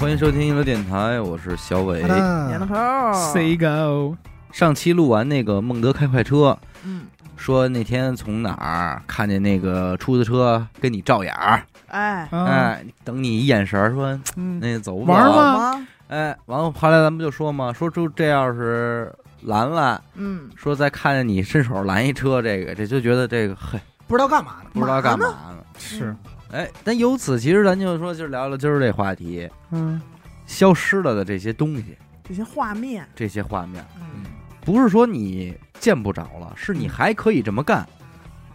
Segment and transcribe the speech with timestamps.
[0.00, 2.02] 欢迎收听娱乐电台，我是小伟。
[2.02, 2.74] 年头。
[3.32, 4.16] Say go，
[4.50, 7.02] 上期录完那个孟德开快车，嗯，
[7.36, 15.86] 说那天从哪儿看见那个出租车跟你照眼儿，哎，啊，哎，等你一眼神儿说嗯，那走吧玩走吗吗？
[16.08, 23.78] 哎，完了后来咱们就说嘛，说就这要是拦拦，嗯，说再看见你伸手拦一车，这个这就觉得这个嘿。
[24.06, 25.64] 不知道干嘛呢，不知道干嘛嘛呢。
[25.78, 26.14] 是，
[26.54, 30.00] 哎，但由此其实咱就说，就聊聊今儿这话题，嗯，
[30.46, 34.22] 消失了的这些东西，这些画面，这些画面，嗯，
[34.64, 37.84] 不是说你见不着了，是你还可以这么干，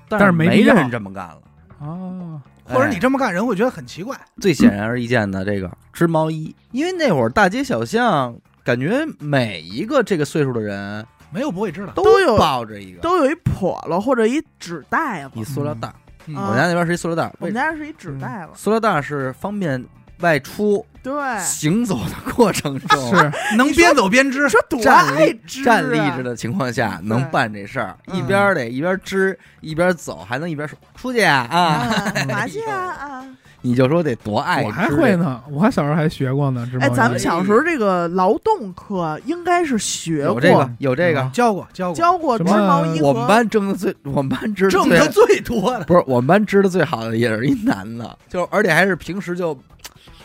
[0.08, 1.42] 但是是没人这么干了。
[1.80, 4.18] 哦，哎或者你这么干，人会觉得很奇怪。
[4.40, 8.34] 最显然而易见的这个织毛衣，因为那会儿大街小巷，
[8.64, 11.92] 感觉每一个这个岁数的人没有不会知道。
[11.92, 15.44] 都有抱着一个都有一笸箩或者一纸袋子一。
[15.44, 15.96] 塑料袋儿。
[16.36, 19.84] 我家那边是一塑料袋儿，我们家是一纸袋了，塑料袋是方便
[20.20, 31.58] 外出对，行走的过程中是， 能边走边织，说多站爱立织啊站立着的情况下能办这事儿，嗯一边儿得一边织一边走，还能一边说出去啊啊！
[31.58, 33.26] 啊，麻去啊啊！
[33.62, 45.84] 你就说得多爱我还会呢，我还小时候还学过呢，哎，咱们小时候这个劳动课应该是学过，有这个有这个嗯，教过教过，教过织毛衣我们班挣的最，我们班织挣的最多的。
[45.86, 49.58] 不是我们班织的最好的也是一男的，就而且还是平时就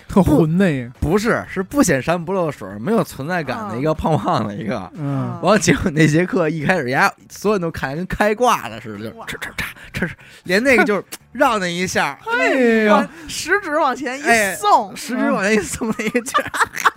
[0.09, 4.91] 特混那个，不是是不显山不露水，没有存在感的一个胖胖的一个。
[4.95, 12.49] 嗯，完了，结果那节课一开始，呀，所有人都看着跟开挂了似的，就哇吃吃吃吃吃，连那个就是 绕那一下，哎
[12.85, 16.51] 呦，食指往前哎一送，食指往前一送那一劲儿，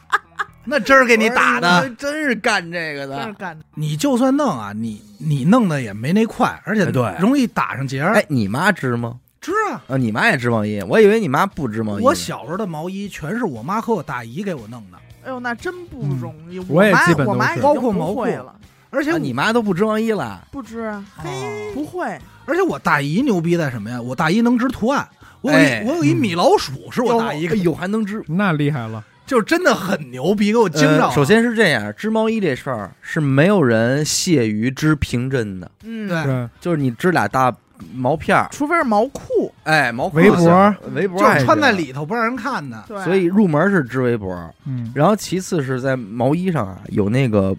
[0.65, 3.15] 那真是给你打的，真是干这个的。
[3.17, 3.65] 真是干的。
[3.75, 9.19] 你就算弄啊，你你弄的也没那快，而且哎对容易打上结儿哎。，你妈织吗？
[9.47, 9.81] 织啊！
[9.87, 12.03] 啊，你妈也织毛衣，我以为你妈不织毛衣。
[12.03, 16.59] 我小时候的毛衣全是我妈和我大姨给我弄的，哎呦，那真不容易。
[16.67, 18.53] 我也妈基本都是我妈已经包括毛会了，
[18.89, 20.45] 而且你妈都不织毛衣了。
[20.51, 22.05] 不织啊，嘿不会。
[22.45, 24.01] 而且我大姨牛逼在什么呀？
[24.01, 25.07] 我大姨能织图案。
[25.41, 28.23] 我有哎一我有一米老鼠是我大姨给，哎呦，还能织。
[28.27, 37.55] 那厉害了，就是真的很牛逼，给我惊着首先是这样，织毛衣这事儿是没有人屑于织平针的，嗯，对对，就是你织俩大
[37.93, 40.37] 毛片儿，除非是毛裤，哎，毛裤围脖。
[40.37, 40.75] 行。
[40.93, 42.83] 围脖就还穿在里头不让人看的。
[42.87, 47.55] 对，所以入门是织围脖，嗯，然后其次是在毛衣上啊有那个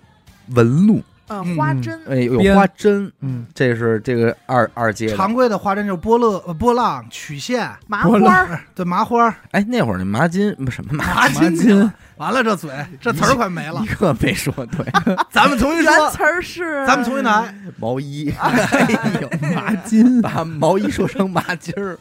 [0.54, 5.16] 纹路，呃嗯花针，哎，有花针，嗯，这是这个二二阶的。
[5.16, 11.90] 常规的花针就是波乐、呃波浪、曲线，麻花儿，对麻花、哎，那会儿那麻巾不什么麻麻巾巾。
[12.16, 13.86] 完了，这嘴这词儿快没了一。
[13.94, 14.84] 个没说对，
[15.30, 17.54] 咱们重新原说，词儿是，咱们重新来。
[17.78, 21.96] 毛衣， 哎呦，麻巾，把毛衣说成麻筋儿。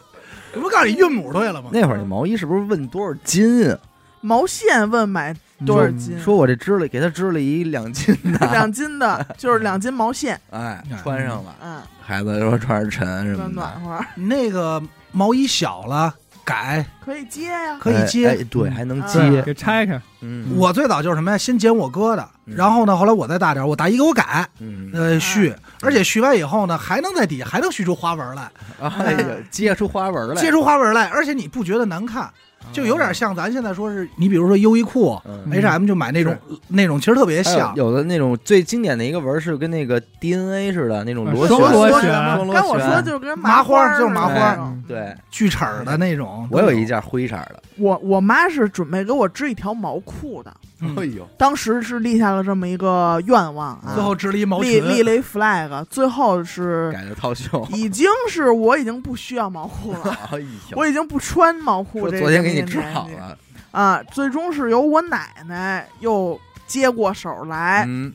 [0.55, 1.69] 我不告诉你韵母对了吗？
[1.71, 3.77] 那会儿那毛衣是不是问多少斤啊？
[4.21, 5.35] 毛线问买
[5.65, 6.19] 多少嗯斤？
[6.19, 14.81] 说我这织了，给他织了一两斤的， 两斤的， 就是两斤毛线，哎，穿上了，嗯，孩子说穿着沉什暖么的，暖和，那个
[15.11, 16.13] 毛衣小了
[16.45, 17.77] 改可以接呀。
[17.79, 18.27] 可以接。
[18.27, 21.37] 哎，哎对，嗯还能啊接，给拆开，嗯，我最早就是什么呀？
[21.37, 32.29] 先剪我哥的，嗯然后呢，后来我再大点，我大姨给我改，嗯，呃，续，而且续完以后呢，还能在底下还能续出花纹来，哎呀，接出花纹来，接出花纹来，而且你不觉得难看，
[32.71, 35.45] 就有点像咱现在说是你比如说优衣库、嗯。
[35.51, 36.35] H&M 就买那种
[36.67, 37.73] 那种，其实特别像。
[37.75, 42.11] 有的那种最经典的一个纹是跟那个 DNA 似的那种啊螺旋，螺旋。
[42.53, 63.37] 跟我说就是跟麻花花就是麻花对，锯齿儿的那种，我有一件灰色的，我我妈是准备给我织一条毛裤的，嗯哎呦，当时是立下了这么一个愿望啊，最后织了一毛裙，立立了一 flag，最后是改了套袖，已经是我已经不需要毛裤了， 哎呦，我已经不穿毛裤这个昨天给你织好了，
[63.71, 68.13] 啊，最终是由我奶奶又接过手来嗯，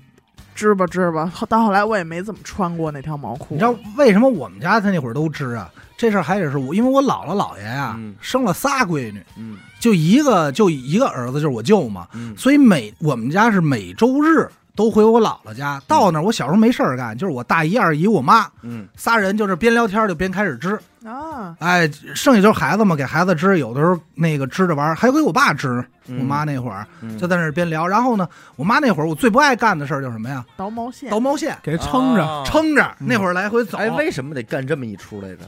[0.54, 3.54] 织吧织吧，到后来我也没怎么穿过那条毛裤。
[3.54, 5.70] 你知道为什么我们家他那会儿都织啊？
[5.96, 8.14] 这事儿还得是我，因为我姥姥姥爷呀、嗯。
[8.20, 15.82] 生了仨闺女，嗯就一个就一个儿子，就是我舅嘛，嗯，所以每我们家是每周日都回我姥姥家。
[15.88, 20.78] 到那儿，我小时候没事儿干，就是我大姨、二姨、我妈嗯，仨人，就是边聊天就边开始织。
[21.04, 25.84] 啊，哎，剩下就是孩子嘛，给孩子织，有的时候那个织着玩儿，还给我爸织。
[26.06, 30.44] 嗯我妈那会儿嗯就在那儿边聊，然后呢，我妈那会儿我最不爱干的事儿就是什么呀？
[30.56, 32.82] 倒毛线，倒毛线，给撑着，啊撑着。
[33.00, 35.38] 嗯那会儿来回走，哎，为什么得干这么一出来着？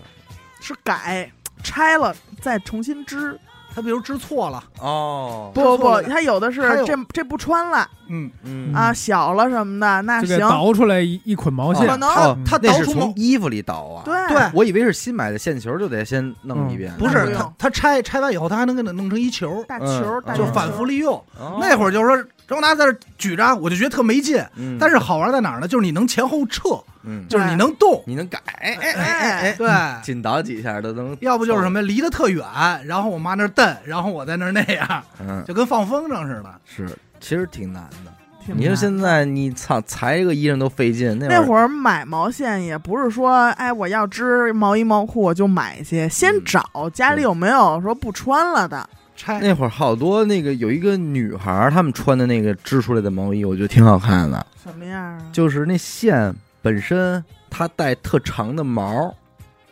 [0.61, 1.31] 是改
[1.63, 3.39] 拆了再重新织。
[3.75, 8.73] 他比如织错了，哦，不不不，错了它有的是还有这这不穿了嗯，嗯。
[8.73, 14.03] 啊，小了什么的，那就给行，倒出来一一捆毛线可，能哦他那是倒出毛从衣服里倒啊。
[14.05, 21.15] 对对我以为是新买的线球就得先弄一遍，不是那不用他他拆拆完以后，他还能给它弄成一球，大嗯球，就球反复利用。
[21.39, 21.59] 哦。
[21.61, 24.43] 那会儿就是说，张达在这举着，我就觉得特没劲。
[24.57, 25.69] 嗯但是好玩在哪儿呢？
[25.69, 29.69] 就是你能前后撤，嗯，就是你能动，你能改，哎哎哎哎，对。
[30.03, 32.45] 紧倒几下都能，要不就是什么离得特远，
[32.87, 36.55] 然后我妈那儿蹬，然后我在那儿那样，嗯，就跟放风筝似的。
[36.65, 36.89] 是，
[37.21, 38.13] 其实挺难的。
[38.55, 48.87] 你说现在你操裁一个衣裳都费劲，那会那会儿买毛线也不是说，哎，我要织毛衣毛裤我就买去，先嗯找家里有没有说不穿了的。
[49.17, 55.23] 拆那会儿好多那个有一个女孩儿，她们穿的那个织出来的毛衣，我觉得挺好看的，什么样啊？
[55.33, 59.15] 就是那线本身它带特长的毛，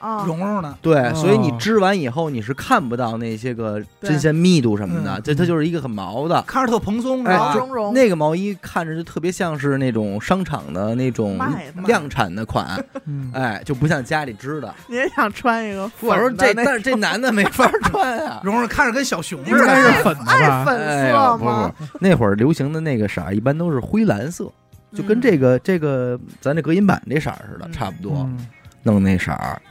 [0.02, 6.42] 啊，绒绒的，对，哦所以你织完以后你是看不到那些个针线密度什么的，嗯这它就是一个很毛的。
[6.42, 7.54] 看着特蓬松，是哎吧？
[7.54, 11.38] 毛茸茸，那个毛衣看着就特别像是那种商场的那种
[11.86, 14.74] 量产的款，嗯，哎，就不像家里织的。
[14.88, 18.40] 你也想穿一个我说这但是这男的没法穿啊。
[18.44, 19.92] 绒绒看着跟小熊你似应该的。
[19.92, 20.64] 是粉的吧？
[20.64, 21.72] 粉哎，不是色吗？
[21.78, 24.50] 不是，那会儿流行的那个色一般都是灰蓝色，
[24.92, 28.46] 就跟这个这个咱这隔音板这色儿似的，嗯差不多嗯
[28.82, 29.62] 弄那色儿，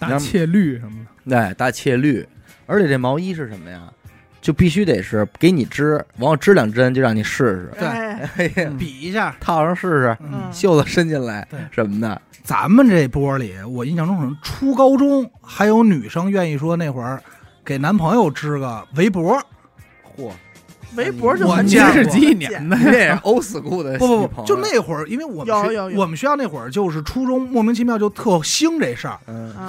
[0.00, 2.26] 大切绿什么的，对，大切绿，
[2.66, 3.82] 而且这毛衣是什么呀？
[4.40, 8.64] 就必须得是给你织，完后织两针就让你试试，对。
[8.78, 11.60] 比一下，套上试试，嗯，袖子伸进来对。
[11.70, 17.22] 什么的，咱们这波里，我印象中可能初高中还有女生愿意说那会儿
[17.62, 19.38] 给男朋友织个围脖，
[20.16, 20.32] 嚯，
[20.96, 29.18] 围脖就我很见过这是几几年的你这也是 old school 的不不不，就那会儿，因为我们学有有有我们学校那会儿就是初中莫名其妙就特兴这事儿，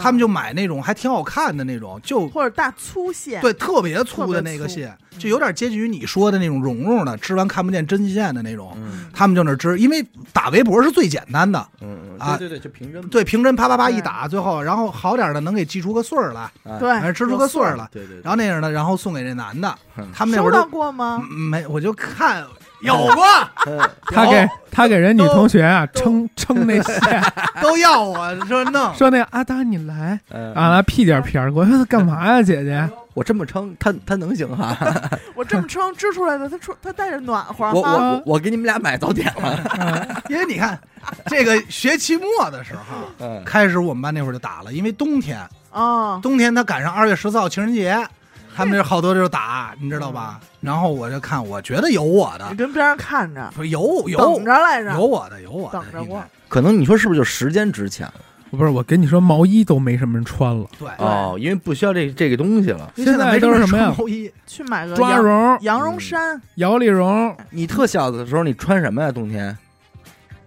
[0.02, 8.72] 他们就买那种还挺好看的那种，就或者大粗线，对特别粗的那个线，就有点接近于你说的那种绒绒的，织完看不见针线的那种。
[8.78, 9.06] 嗯。
[9.14, 10.04] 他们就那织，因为
[10.34, 20.08] 打围脖是最简单的，嗯嗯，啊对对对，就平针，对，平针啪啪啪一打，最后然后好点的能给系出个穗儿来，哎，对，哎，织出个穗儿来，对对，然后那样的，然后送给这男的，嗯。
[20.14, 21.22] 他们那会收到过吗？
[21.30, 22.44] 嗯没，我就看
[22.82, 23.26] 有过，
[23.68, 23.80] 嗯。
[24.06, 27.24] 他给他给人女同学啊都撑撑那线，
[27.62, 30.20] 都要我说弄，说那阿达你来。
[30.30, 30.54] 嗯。
[30.54, 32.90] 啊，来屁颠屁儿过来，我说干嘛呀，姐姐？
[33.14, 34.78] 我这么撑，他他能行哈？
[35.36, 37.82] 我这么撑织出来的，它出它带着暖和我。
[37.82, 40.24] 我我给你们俩买早点了。
[40.30, 40.80] 因为你看
[41.28, 42.82] 这个学期末的时候。
[43.20, 45.40] 嗯，开始我们班那会儿就打了，因为冬天，
[45.72, 48.08] 啊，冬天他赶上二月十四号情人节，
[48.56, 50.40] 他们这好多就打，你知道吧？
[50.62, 55.06] 然后我就看，我觉得有我的你，跟边上看着，有有等着来着有。
[55.06, 58.14] 我的，有我的，等着过应该可能你说是不是就时间值钱了？
[58.52, 62.92] 不是，我跟你说，毛衣都没什么人穿了，对，哦，因为不需要这这个东西了。
[62.96, 63.96] 现现在都是什么呀？
[63.98, 69.12] 毛衣，去买个抓绒、羊绒衫、摇粒绒、你特小的时候你穿什么呀？
[69.12, 69.58] 冬天？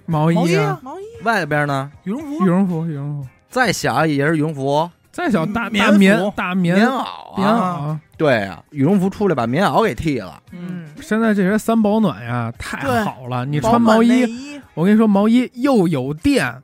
[0.07, 0.79] 毛衣啊。
[0.83, 1.91] 毛衣外边呢？
[2.05, 2.45] 羽绒服。
[2.45, 6.77] 羽，绒服、羽绒服，再小也是羽绒服、再小大棉大棉服大棉。
[6.77, 7.05] 棉袄
[7.37, 7.79] 棉啊。
[7.89, 7.99] 袄。
[8.19, 10.41] 对啊，羽绒服出来把棉袄给剃了。
[10.53, 13.45] 嗯，现在这些三保暖呀，太好了！
[13.47, 16.63] 你穿毛衣，我跟你说，毛衣又有电，哎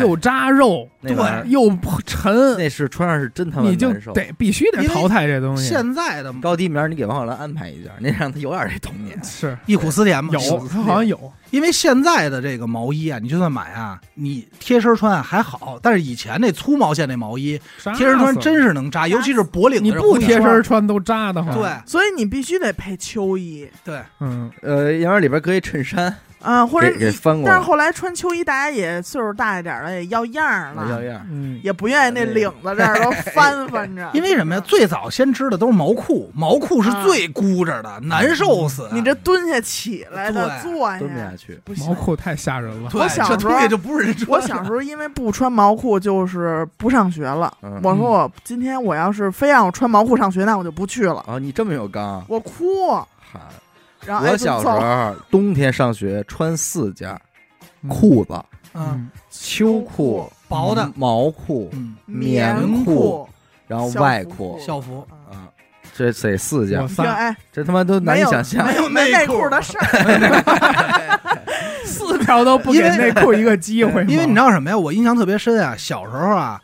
[0.00, 1.70] 又扎肉，那玩意儿又
[2.06, 4.12] 沉，那是穿上是真他妈你就难受。
[4.12, 5.68] 得必须得淘汰这东西。
[5.68, 9.18] 现在的高低棉儿你给王小兰安排一件，那让他有点这童年。
[9.24, 17.60] 是忆苦思甜嘛，有，他好像有，因为现在的这个毛衣啊，你就算买啊，你贴身穿啊还好，但是以前那粗毛线那毛衣
[17.96, 21.52] 贴身穿真是能扎，尤其是脖领的你不贴身穿都扎的慌。
[21.58, 31.26] 对所以你必须得配秋衣对，嗯，呃，要不然里边搁一衬衫，啊，或者你翻过来，但是后来穿秋衣，大家也岁数大一点了，也要样儿了，要样。
[31.30, 34.10] 嗯，也不愿意那领子这儿都翻翻着。
[34.12, 34.60] 因为什么呀？
[34.66, 38.88] 最早先织的都是毛裤，毛裤是最箍着的，难受死。
[38.92, 41.60] 你这蹲下起来的对坐蹲不下下去。
[41.86, 41.94] 毛。
[41.94, 42.90] 裤太吓人了。
[42.94, 44.16] 我小时候也就不是人。
[44.26, 47.52] 我小时候因为不穿毛裤，就是不上学了。
[47.62, 51.24] 嗯我说我今天我要是非让我穿毛裤上学，那我就不去了。
[51.28, 53.40] 啊，你这么有刚，我哭，嗨，
[54.06, 57.10] 然后我小时候冬天上学穿四件
[57.82, 58.34] 嗯，裤子，
[58.74, 63.28] 嗯，秋裤、薄的，毛裤，嗯，棉棉裤，
[63.66, 65.48] 然后外裤校服啊啊，
[65.94, 66.86] 这得四件
[67.52, 68.74] 这他妈都难以想象没。
[68.76, 71.38] 有 内裤的事儿。
[71.84, 74.78] 四条都不给因为内裤一个机会，因为你知道什么呀？
[74.78, 76.60] 我印象特别深啊，小时候啊，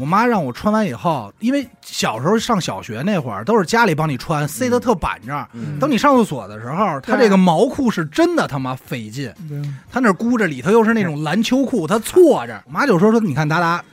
[0.00, 5.46] 我妈让我穿完以后，因为小时候上小学那会儿都是家里帮你穿，塞得特板正。
[5.52, 12.62] 嗯等你上厕所的时候，它这个毛裤是真的他妈费劲，对它那箍着里头又是那种篮球裤，它错着。
[12.64, 13.84] 我妈就说说，你看达达，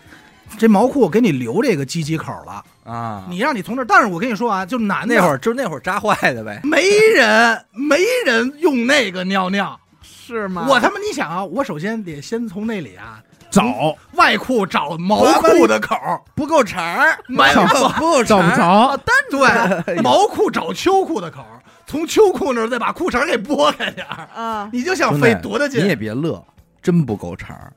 [0.58, 6.84] 这毛裤我给你留这个鸡鸡口了，啊，你让你从这儿，但是我跟你说啊，就男的那会儿就那会儿扎坏的呗，没
[7.14, 9.78] 人没人用那个尿尿。
[10.02, 10.68] 是吗？
[10.70, 15.96] 我他妈，你想啊，我首先得先从那里啊找外裤找毛裤的口，
[16.36, 17.62] 不够长儿，没有
[17.96, 18.98] 不够找不着，
[19.30, 21.44] 对，毛裤找秋裤的口，
[21.86, 25.96] 从秋裤那儿再把裤衩给拨开点儿，啊，你就想费多大劲你也？
[25.96, 26.44] 别乐，
[26.82, 27.74] 真不够长儿，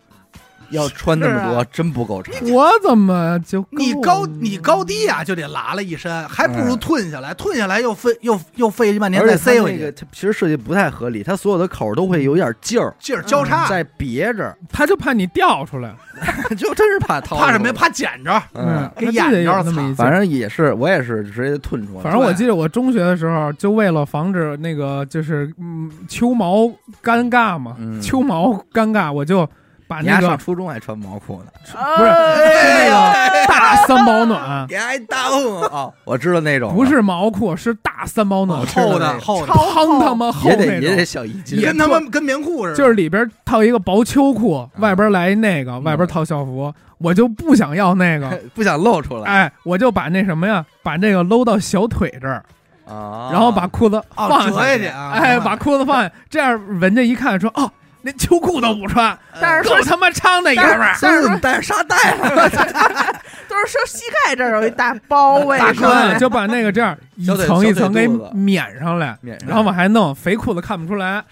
[0.70, 2.34] 要穿那么是多，真不够长。
[2.50, 15.94] 我怎么就你高你高低啊，就得拉了一身，还不如吞下来，吞下来又费又又费半天再塞回那个，去，它其实设计不太合理，它所有的口都会有点劲儿，劲儿交叉，在别着，他就怕你掉出来，
[16.56, 17.36] 就真是怕掏。
[17.36, 17.72] 怕什么呀？？
[17.72, 22.02] 怕捡着，嗯，给眼着那么一反正也是，我也是直接吞出来。
[22.02, 26.64] 反正我记得我中学的时候，就为了防止那个就是嗯秋毛
[27.02, 28.00] 尴尬嘛，嗯。
[28.00, 29.48] 秋毛尴尬，我就
[29.90, 40.80] 把你还上初中还穿毛裤呢，不是是那个大三保暖， 给挨当哦，我知道那种，不是毛裤，是大三保暖，厚的厚的，超厚汤他妈厚也得那种。
[40.82, 52.44] 也得小一斤，跟他妈跟棉裤似的，就是里边套一个薄秋裤，嗯外边来那个，外边套校服，我就不想要那个， 不想露出来哎，我就把那什么呀，把那个搂到小腿这儿，
[52.86, 53.30] 啊。
[53.32, 57.68] 然后把裤子哦放折下去去啊哎，把裤子放下，这样人家一看说，哦，
[58.02, 60.96] 连秋裤都不穿，但是说够他妈昌的爷们儿。
[61.00, 62.48] 但是说你带着沙袋了，
[63.48, 71.22] 都是说膝盖这儿有一大包， 为大哥就把那个这样 一层一层给免上来，免上然后往还弄，肥裤子看不出来，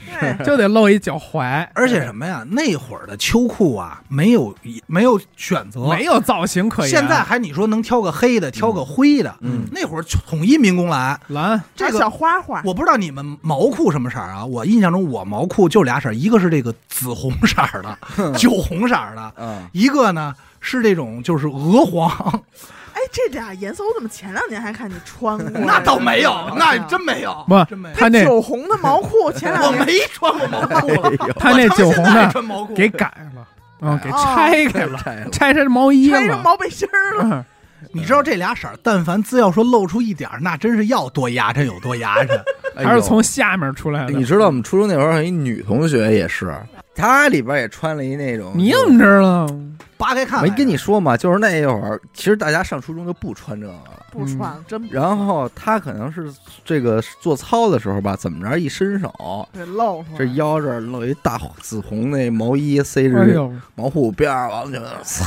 [0.45, 2.45] 就得露一脚踝，而且什么呀？
[2.51, 4.55] 那会儿的秋裤啊，没有
[4.87, 6.91] 没有选择，没有造型可言。
[6.91, 11.19] 现在还你说能挑个黑的，挑个灰的，嗯那会儿统一民工蓝。
[11.29, 14.45] 蓝这个小花花，我不知道你们毛裤什么色儿啊？
[14.45, 17.99] 我印象中我毛裤就俩色，一个是这个紫红色儿的，
[18.39, 22.11] 酒红色的，嗯，一个呢是这种就是鹅黄，
[22.93, 25.49] 哎，这俩颜色我怎么前两年还看你穿过？
[25.65, 27.95] 那倒没有，那真真没有，不真没有。
[27.95, 33.47] 他那酒红的毛裤， 前两年我没穿过毛裤了，他那酒红的给改了，
[33.81, 34.99] 嗯，给哦拆开了，
[35.31, 36.43] 拆成毛衣拆成了。
[36.43, 36.89] 毛背心
[37.19, 37.45] 了。
[37.95, 42.41] 嗯你知道这俩色儿，但凡只要说露出一点儿，那真是要多牙碜有多牙碜。
[42.77, 44.13] 还是从下面出来的。
[44.13, 46.55] 你知道我们初中那会儿有一女同学也是，
[46.95, 49.49] 她里边也穿了一那种，你怎么知道？
[49.97, 51.17] 扒开看，没跟你说嘛？
[51.17, 53.83] 就是那一会儿，其实大家上初中就不穿这个了。
[54.11, 56.33] 不穿真不然后她可能是
[56.65, 60.19] 这个做操的时候吧，怎么着一伸手，给露出来。
[60.19, 65.25] 这腰这儿露一大紫红那毛衣，塞哎着呦，毛裤边儿，完了就操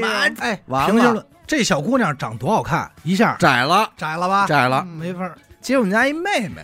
[0.00, 4.46] 妈哎，完了这小姑娘长多好看，一下窄了，窄了吧？
[4.46, 4.82] 窄了。
[4.86, 5.36] 嗯没法儿。
[5.60, 6.62] 结果我们家一妹妹，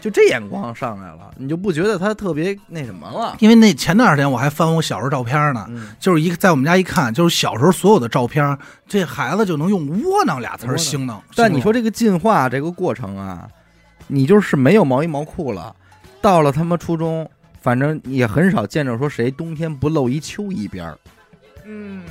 [0.00, 3.36] 就这眼光上来了，你就不觉得她特别那什么了？
[3.38, 11.22] 因为那前段时间我还翻我小时候照片呢，嗯，就是一在我们家一看，就是小时候所有的照片，这孩子就能用窝囊俩词儿形容。
[11.36, 13.48] 但你说这这个进化这个过程啊，
[14.06, 15.74] 你就是没有毛衣毛裤了，
[16.20, 17.28] 到了他妈初中，
[17.60, 20.98] 反正也很少见着说谁冬天不露一秋衣边儿。
[21.64, 22.02] 嗯，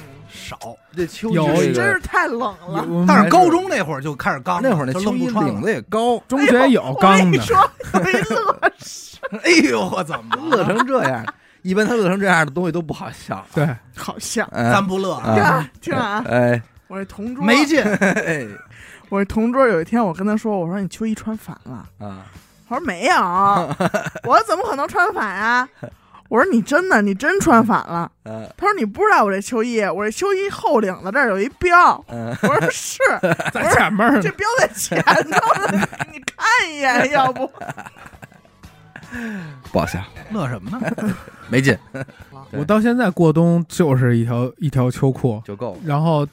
[0.52, 2.86] 少，这秋有衣这个真是太冷了。
[3.08, 7.58] 但是高中那会儿就开始刚了，那会儿那就秋衣不穿了领子也高，中学有我跟钢的，你说，
[7.94, 11.26] 有一乐事，哎呦，我怎么 乐成这样。
[11.62, 13.46] 一般他乐成这样的东西都不好笑。
[13.54, 14.48] 对， 好像。
[14.52, 15.70] 哎咱不乐啊？
[15.80, 16.26] 听啊啊听啊！
[16.28, 18.46] 哎我这同桌没劲，哎
[19.10, 22.26] 我这同桌有一天我跟他说，我说你秋衣穿反了，啊，
[22.68, 23.16] 他说没有，
[24.24, 25.70] 我怎么可能穿反啊？
[26.32, 28.10] 我说你真的，你真穿反了。
[28.24, 32.02] 呃他说你不知道我这秋衣，我这秋衣后领子这儿有一标。
[32.08, 32.98] 嗯，我说是，
[33.52, 34.32] 在前面呢这。
[34.32, 37.52] 标在前头呢，你看一眼，要不
[39.72, 40.00] 不好笑，
[40.32, 40.80] 乐什么呢？
[41.50, 41.78] 没劲
[42.52, 45.80] 我到现在过冬就是一条一条秋裤，就够了。
[45.86, 46.26] 然后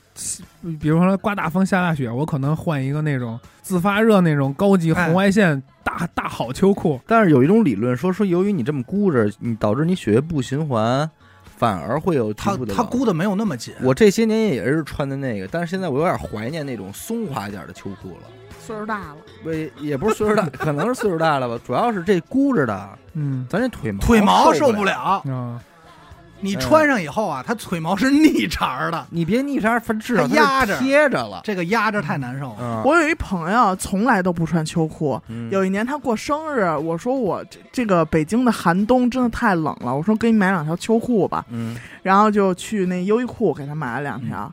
[0.81, 7.01] 比如说刮大风下大雪，我可能换一个那种自发热那种高级红外线大大好秋裤。
[7.07, 11.09] 但是有一种理论说，说由于你这么箍着，你导致你血液不循环，
[11.45, 18.23] 反而会有局他他箍的没有那么紧，我这些年也是穿的那个，但是现在我有点怀念那种松垮一点的秋裤了。
[18.69, 19.51] 岁数大了，不，
[19.83, 24.85] 也不是岁数大，可能是岁数大了吧，主要是这箍着的， 嗯咱这腿毛腿毛受受不。
[24.85, 25.23] 了。
[25.25, 25.59] 啊，
[26.41, 31.41] 你穿上以后啊，它腿毛是逆茬的，你别逆茬，反正至少它压着贴着了。
[31.45, 32.57] 这个压着太难受了。
[32.61, 35.19] 嗯，我有一朋友从来都不穿秋裤。
[35.29, 44.53] 嗯有一年他过生日，我说我这这个北京的寒冬真的太冷了，我说给你买两条秋裤吧，嗯，然后就去那优衣库给他买了两条，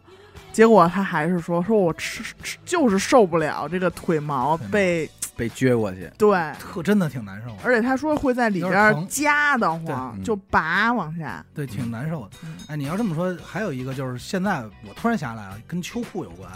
[0.56, 6.10] 结果他还是说说我吃吃就是受不了这个腿毛被被撅过去。
[6.18, 11.46] 对，特真的挺难受的，而且他说会在里边夹的慌，就拔往下。
[11.54, 12.56] 对，挺难受的嗯。
[12.70, 16.50] 哎，你要这么说，还有一个就是现在我突然想起来了，跟秋裤有关。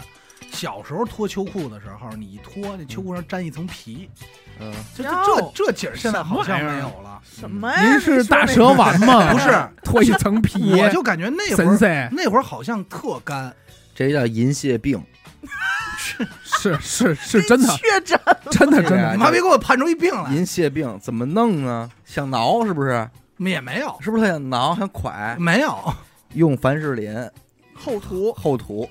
[0.50, 4.08] 小时候脱秋裤的时候，你一脱，那秋裤上粘一层皮，
[4.58, 7.20] 嗯，这这这这景儿现在好像没有了。
[7.22, 7.82] 什么呀？
[7.82, 9.30] 您是大蛇丸吗？
[9.30, 9.50] 不是，
[9.84, 13.54] 脱一层皮，我就感觉那会儿，那会儿好像特干，
[14.06, 15.02] 这叫银屑病。
[15.98, 18.18] 是是是真的，确诊
[18.50, 21.88] 真的真哎的你妈别给我判出一病来，银屑病怎么弄啊？
[22.04, 23.08] 想挠是不是？
[23.38, 25.38] 也没有，是不是他想挠想蒯？
[25.38, 25.94] 没有，
[26.34, 27.14] 用凡士林
[27.74, 28.88] 厚涂厚涂，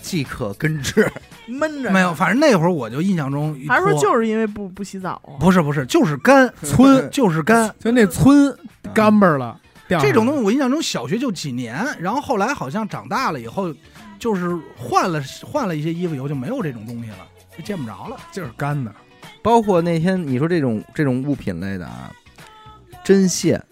[0.00, 1.10] 即可根治。
[1.46, 5.38] 闷着，没有，，反正那会儿我就印象中，还是说就是因为不不洗澡啊？
[5.38, 7.72] 不是不是，就是干 村就是干。
[7.78, 8.56] 就那村
[8.92, 13.72] 干巴了，这种东西我印象中小学就几年，然后后来好像长大了以后，
[14.18, 17.18] 就是换了换了一些衣服以后就没有这种东西了，
[17.56, 18.16] 就见不着了。
[18.32, 18.92] 就是干的，
[19.42, 22.12] 包括那天你说这种这种物品类的啊，
[23.04, 23.62] 针线，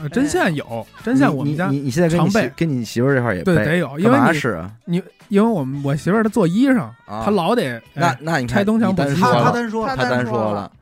[0.00, 2.48] 呃针线有针线，我们家你你你现在跟你常备。
[2.48, 4.72] 媳跟你媳妇儿这块儿也得有，因干嘛为你使啊？
[4.84, 7.22] 你因为我们我媳妇儿她做衣裳，啊。
[7.24, 10.62] 她老得那哎那你看拆东墙补西他你单说了，单说他他单说了。
[10.62, 10.72] 了，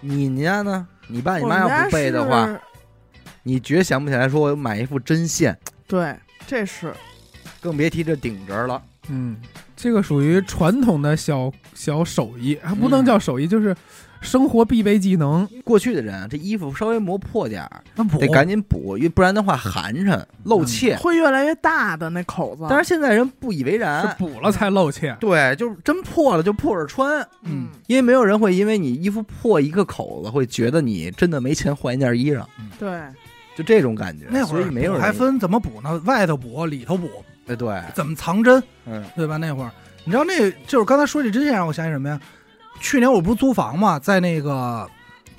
[0.00, 0.86] 你家呢？
[1.10, 2.60] 你爸你我们家妈要不备的话，是，
[3.42, 6.14] 你绝想不起来说我买一副针线，对，
[6.46, 6.92] 这是
[7.60, 8.80] 更别提这顶针了。
[9.10, 9.36] 嗯，
[9.74, 13.74] 这个属于传统的小小手艺，还不能嗯叫手艺，就是
[14.20, 15.48] 生活必备技能。
[15.64, 17.82] 过去的人啊，这衣服稍微磨破点儿，
[18.18, 20.94] 得赶紧补，因为不然的话寒碜露怯。
[20.96, 22.66] 会越来越大的那口子。
[22.68, 32.44] 但是现在人不以为然是然，补了才露怯，对，就是真破了就破着穿，嗯，因为没有人会因为你衣服破一个口子会觉得你真的没钱换一件衣裳，
[32.78, 33.00] 对，
[33.56, 34.26] 就这种感觉。
[34.28, 35.96] 那会儿所以没有人还，分怎么补呢？
[36.04, 37.08] 外头补，里头补，
[37.48, 39.36] 哎对，怎么藏针，嗯对吧？
[39.36, 39.70] 那会儿
[40.04, 42.20] 你知道那就是刚才说这针线让我想起什么呀？
[42.80, 44.88] 去年我不是租房嘛，在那个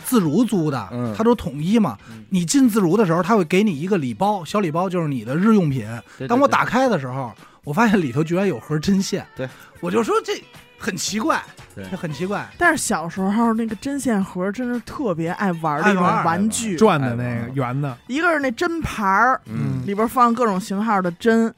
[0.04, 1.98] 自如租的，嗯它都统一嘛。
[2.12, 5.88] 嗯你进自如的时候，他会给你一个礼包，小礼包就是你的日用品。
[6.18, 9.26] 对当我对打开的时候，我发现里头居然有盒针线。
[9.36, 9.48] 对，
[9.80, 10.34] 我就说这
[10.78, 11.42] 很奇怪，
[11.74, 12.48] 对这很奇怪。
[12.58, 21.54] 但是小时候那个针线盒真是特别爱玩那种爱玩玩具，转的那个圆的，一个是那针盘儿，嗯里边放各种型号的针，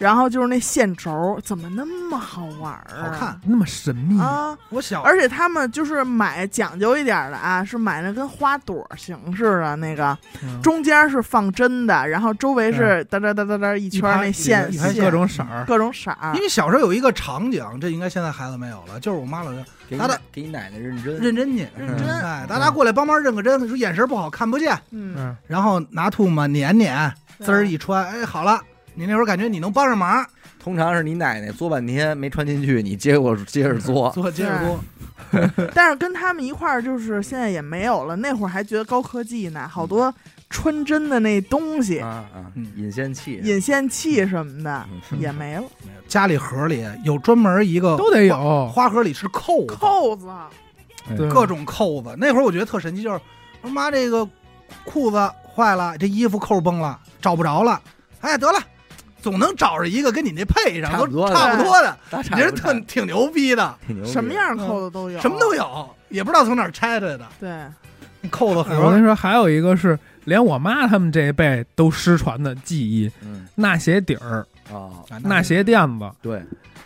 [0.00, 3.04] 然后就是那线轴，怎么那么好玩儿啊？
[3.04, 4.56] 好看那么神秘，啊！
[4.70, 10.58] 我小而且他们就是买讲究一点的啊，是买那跟花朵形似的那个，嗯。
[10.62, 16.34] 中间是放针的，然后周围是哒哒哒哒哒一圈儿那线线一排各种色儿，各种色儿。
[16.34, 16.40] 因。
[16.40, 21.16] 为小时候有一个场景，这应该现在孩子没有了，就是我妈老说给你打打给你奶奶认真。
[21.18, 21.54] 认真。
[21.54, 28.60] 去，认真哎，大家过来帮忙认个针，说眼神不好看不见，嗯，嗯，然后拿吐沫捻捻，对滋儿一穿，哎，好了，
[28.94, 30.24] 你那会儿感觉你能帮上忙，
[30.58, 34.10] 通常是你奶奶嘬半天没穿进去，你接过接着 嘬。
[34.12, 34.80] 做接着多，
[35.74, 38.16] 但是跟他们一块儿，就是现在也没有了。
[38.16, 40.12] 那会儿还觉得高科技呢，好多
[40.50, 45.64] 穿针的那东西，啊啊嗯，引线器引线器什么的嗯也没了。
[46.08, 50.28] 家里盒里有专门一个都得有，花盒里是扣子，扣子，
[51.28, 52.14] 各种扣子。
[52.18, 53.20] 那会儿我觉得特神奇，就是
[53.62, 54.28] 我妈这个
[54.84, 57.80] 裤子坏了，这衣服扣崩了，找不着了，
[58.20, 58.58] 哎，得了。
[59.20, 61.34] 总能找着一个跟你那配上，都差不多的。
[61.34, 62.72] 差不多的，你这差不差。
[62.72, 67.50] 特挺牛逼的，挺牛逼的，什么样扣子都有，什么都有，也不知道从哪儿拆出来的对，
[68.30, 69.04] 扣子哎我跟你。
[69.04, 73.46] 说，还有一个是连我妈他们这一辈都失传的技艺，嗯。
[73.54, 76.42] 纳鞋底儿、啊，纳鞋垫子，对，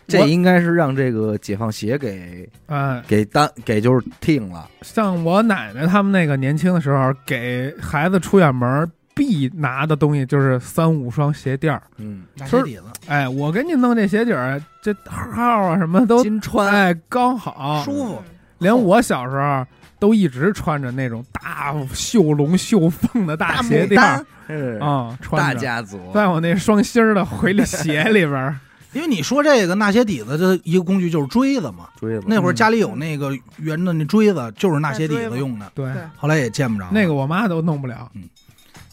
[0.09, 11.83] 这应该是让这个解放鞋给哎，给当给就是听了，像我奶奶他们那个年轻的时候，给孩子出远门必拿的东西就是三五双鞋垫儿。
[11.99, 18.23] 嗯，拿鞋底子，哎，我给你弄这鞋底儿，这号啊什么都金川哎刚好，舒服。
[18.59, 19.65] 连我小时候
[19.99, 24.17] 都一直穿着那种大绣龙绣凤的大大鞋垫儿。
[24.17, 25.55] 牡丹，是啊，穿着。
[25.55, 28.57] 大家族，在我那双芯儿的回力鞋里边儿，
[28.93, 32.25] 因为你说这个纳鞋底子的一个工具就是锥子嘛，锥子。
[32.27, 36.89] 那会儿嗯家里有那个圆的那锥子，就是纳鞋底子用的，对，后来也见不着。
[36.91, 38.11] 那个我妈都弄不了。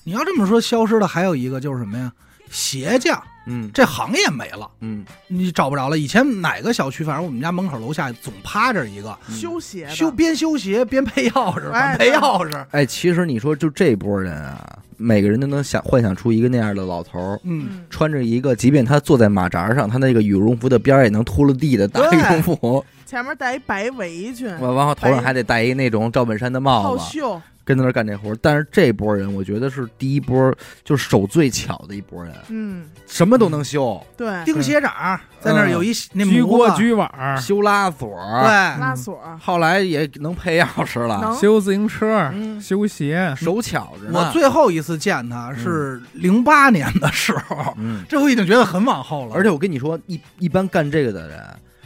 [0.04, 2.12] 你要这么说，消失的还有一个就是什么呀？
[2.50, 3.70] 鞋匠嗯。
[3.74, 5.06] 这行业没了，嗯。
[5.28, 5.98] 你找不着了。
[5.98, 9.18] 以前哪个小区，反正我们家门口楼下总趴着一个。
[9.30, 9.36] 嗯。
[9.36, 12.66] 修鞋修边修鞋边配钥匙，哎配钥匙。
[12.72, 27.20] 哎，其实你说就这波人啊，每个人都能想幻想出一个那样的老头儿，嗯，嗯，穿着一个，即便他坐在马扎上，他那个羽绒服的边儿也能秃了地的大羽绒服，前面戴一白围裙，完完后头上还得戴一那种赵本山的帽子，
[27.64, 28.38] 跟在那儿干这活儿。
[28.42, 34.92] 但是这波人，我觉得是第一波，就是手最巧的一波人，嗯，什么都能修，对，钉鞋掌
[35.40, 37.10] 在那儿有一那模子举碗，
[37.42, 38.10] 修拉锁，
[38.44, 44.20] 对，拉锁儿后来也能配钥匙了，修自行车，嗯修鞋，手巧着呢。
[44.20, 49.36] 我最后一次见他是零八年的时候，嗯，这我已经觉得很往后了。
[49.36, 51.40] 而且我跟你说，一一般干这个的人，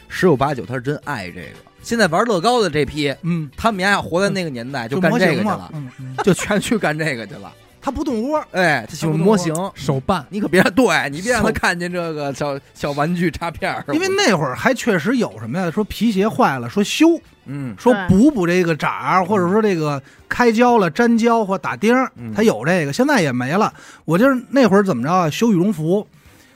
[0.10, 1.48] 十有八九他是真爱这个。
[1.86, 5.88] 现在玩乐高的这批，嗯，他们家要活在那个年代，就干这个去了，，嗯，
[6.26, 7.54] 就全去干这个去了。
[7.80, 15.70] 他不动窝，哎，他喜欢模型，手办，你可别对你别让他看见这个 小小玩具插片儿，因为那会儿还确实有什么呀？
[15.70, 17.06] 说皮鞋坏了，说修，
[17.46, 17.76] 嗯。
[17.78, 23.72] 说补补这个掌儿，或者说这个开胶了、粘胶或打钉儿嗯，它有这个，现在也没了。
[24.06, 25.30] 我就是那会儿怎么着啊？
[25.30, 26.08] 修羽绒服，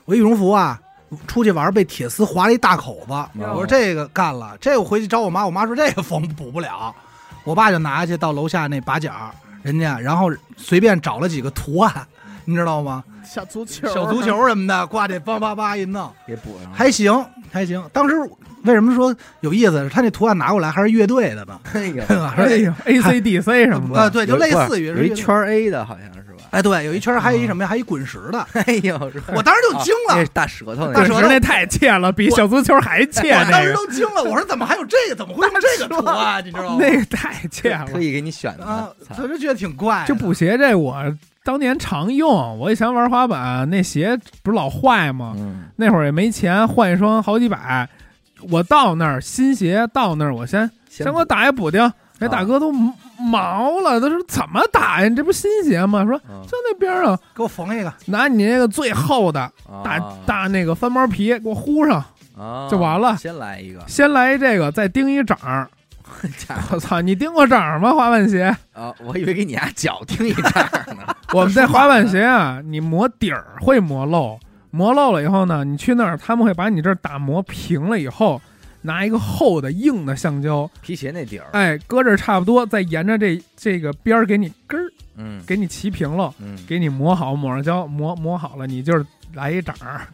[0.05, 0.81] 我羽绒服啊，
[1.27, 6.93] 出去玩被铁丝划了一大口子，哦我说这个干了，这我回去找我妈，我妈说这个缝补不了，
[7.43, 9.31] 我爸就拿去到楼下那把角儿，
[9.63, 11.91] 人家然后随便找了几个图案，
[12.45, 13.03] 你知道吗？
[13.23, 16.73] 小足球，小足，球什么的，挂这叭叭叭一弄，给补上。
[16.73, 17.83] 还行还行。
[17.93, 18.15] 当时
[18.63, 19.87] 为什么说有意思？
[19.89, 22.03] 他那图案拿过来还是乐队的呢，哎呦，
[22.35, 26.09] 哎呦，A C D C 什么啊，的，对，就类似于是一圈 A 的，好像？
[26.51, 27.67] 哎，对，有一圈还有一什么呀？
[27.67, 28.95] 还有一滚石的， 哎呦，
[29.35, 35.15] 我当时就惊了，那大舌头那个，大舌头那太欠了，比小足球还欠我当时，都惊了，我说怎么还有这个？
[35.15, 36.43] 怎么会用这个图案？
[36.45, 36.77] 你知道吗？
[36.79, 40.05] 那个太欠了特意给你选的啊，我就觉得挺怪的。
[40.07, 40.95] 这补鞋这我
[41.43, 45.33] 当年常用，我以前玩滑板，那鞋不是老坏吗？
[45.37, 47.87] 嗯，那会儿也没钱换一双好几百，
[48.49, 52.71] 我到那儿新鞋到那儿，我先先先给我打一补丁，那大哥都
[53.19, 55.07] 毛了，他说怎么打呀？
[55.07, 56.05] 你这不新鞋吗？
[56.05, 59.51] 说嗯就那边上给我缝一个，拿你那个最厚的
[59.83, 62.03] 大啊大那个翻毛皮给我糊上，
[62.37, 65.69] 啊就完了先来一个，先来这个，再钉一掌儿。
[66.39, 67.93] 家 伙我操，你钉过掌吗？
[67.93, 68.43] 滑板鞋？
[68.73, 71.15] 啊，我以为给你家脚钉一这样呢。
[71.33, 74.39] 我们这滑板鞋啊，你磨底儿会磨漏，
[74.71, 78.41] 磨漏了以后呢，你去那儿他们会把你这儿打磨平了以后，
[78.81, 85.41] 拿一个厚的硬的橡胶，皮鞋那底儿，哎，搁这儿差不多，再沿着这这个边儿给你根儿嗯。
[85.45, 90.07] 给你齐平了，嗯，给你磨好，抹上胶，磨磨好了，你就是来一掌儿，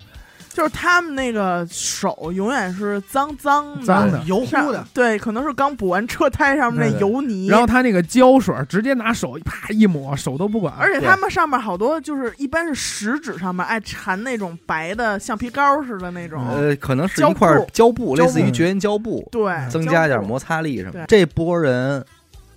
[0.55, 4.21] 就是他们那个手永远是脏脏的，脏的。
[4.25, 22.03] 油乎的，对，可能是刚补完车胎上面那油泥，然后他那个胶水儿直接拿手啪一抹，手都不管，而且他们上面好多就是一般是食指上面爱缠那种白的橡皮膏似的那种，呃，可能是一块布胶布，类似于绝缘胶布，对，增加点摩擦力什么这波人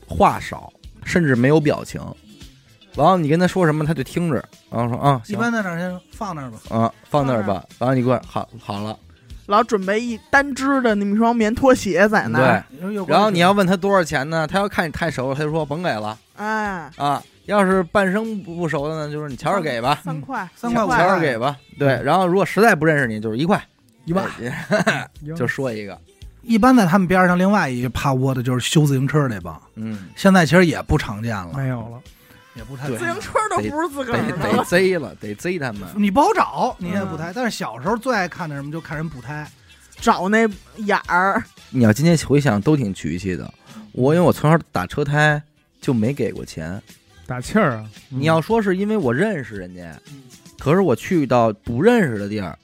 [0.06, 0.72] 话少，
[1.04, 2.00] 甚至没有表情。
[2.94, 5.36] 然后你跟他说什么，他就听着，然后说啊，行。
[5.36, 6.58] 一般在哪儿先放那儿吧。
[6.70, 7.64] 啊，放那儿吧。
[7.78, 8.98] 然后你过来，好，好了，
[9.46, 12.94] 老准备一单只的那么一双棉拖鞋在那儿，对。
[12.94, 14.46] 有然后你要问他多少钱呢？
[14.46, 16.18] 他要看你太熟了，他就说甭给了。
[16.36, 17.22] 哎，啊。
[17.46, 21.56] 要是半生不不熟的呢，就是你瞧着给吧，三块，三块五瞧着给吧。
[21.78, 23.58] 对，然后如果实在不认识你，就是一块。
[24.04, 24.22] 一万。
[24.38, 25.98] 哎就说一个，
[26.42, 31.98] 一般在他们边上，另外一个怕窝的就是修自行车那帮，嗯，现在其实也不常见了，没有了。
[32.58, 35.88] 也不太自行车都不是自个得儿的得了，贼了，得贼他们。
[35.96, 37.32] 你不好找，你也嗯补胎。
[37.32, 39.48] 但是小时候最爱看的什么，就看人补胎。
[40.00, 43.52] 找那眼儿，你要今天回想，都挺局气的。
[43.92, 45.40] 我因为我从小打车胎
[45.80, 46.80] 就没给过钱。
[47.26, 47.86] 打气儿啊！
[48.08, 49.96] 你要说是因为我认识人家，
[50.58, 52.58] 可是我去到不认识的地儿，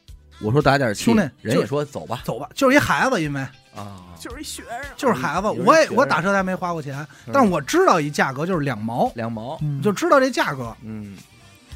[0.45, 3.41] 我说打点气兄弟，人也说走吧走吧，就是一孩子，因为
[3.75, 10.77] 啊，就是一学生，就是孩子，我也我打车胎没花过钱，但是我知道一价格就是两毛，两毛，嗯就知道这价格。
[10.83, 11.17] 嗯，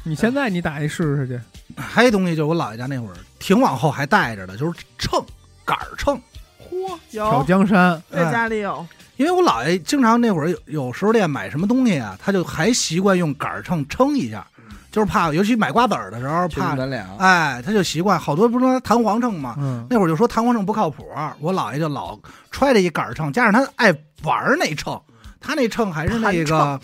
[0.03, 1.39] 你现在你打一试试去，
[1.75, 5.23] 还有一东西就是我姥爷家那会儿挺往后还带着的，就是秤
[5.65, 6.21] 杆秤，
[6.69, 8.85] 嚯，挑有江山，在家里有，
[9.17, 14.45] 因为我姥爷经常那会儿有有时候店买什么东西啊，他就还习惯用杆秤称一下，
[14.91, 16.75] 就是怕尤其买瓜子儿的时候怕，
[17.17, 19.55] 哎，他就习惯好多不是说弹簧秤嘛？
[19.59, 21.05] 嗯，那会儿就说弹簧秤不靠谱，
[21.39, 22.17] 我姥爷就老
[22.51, 24.99] 揣着一杆秤，加上他爱玩那秤，
[25.39, 26.79] 他那秤还是那个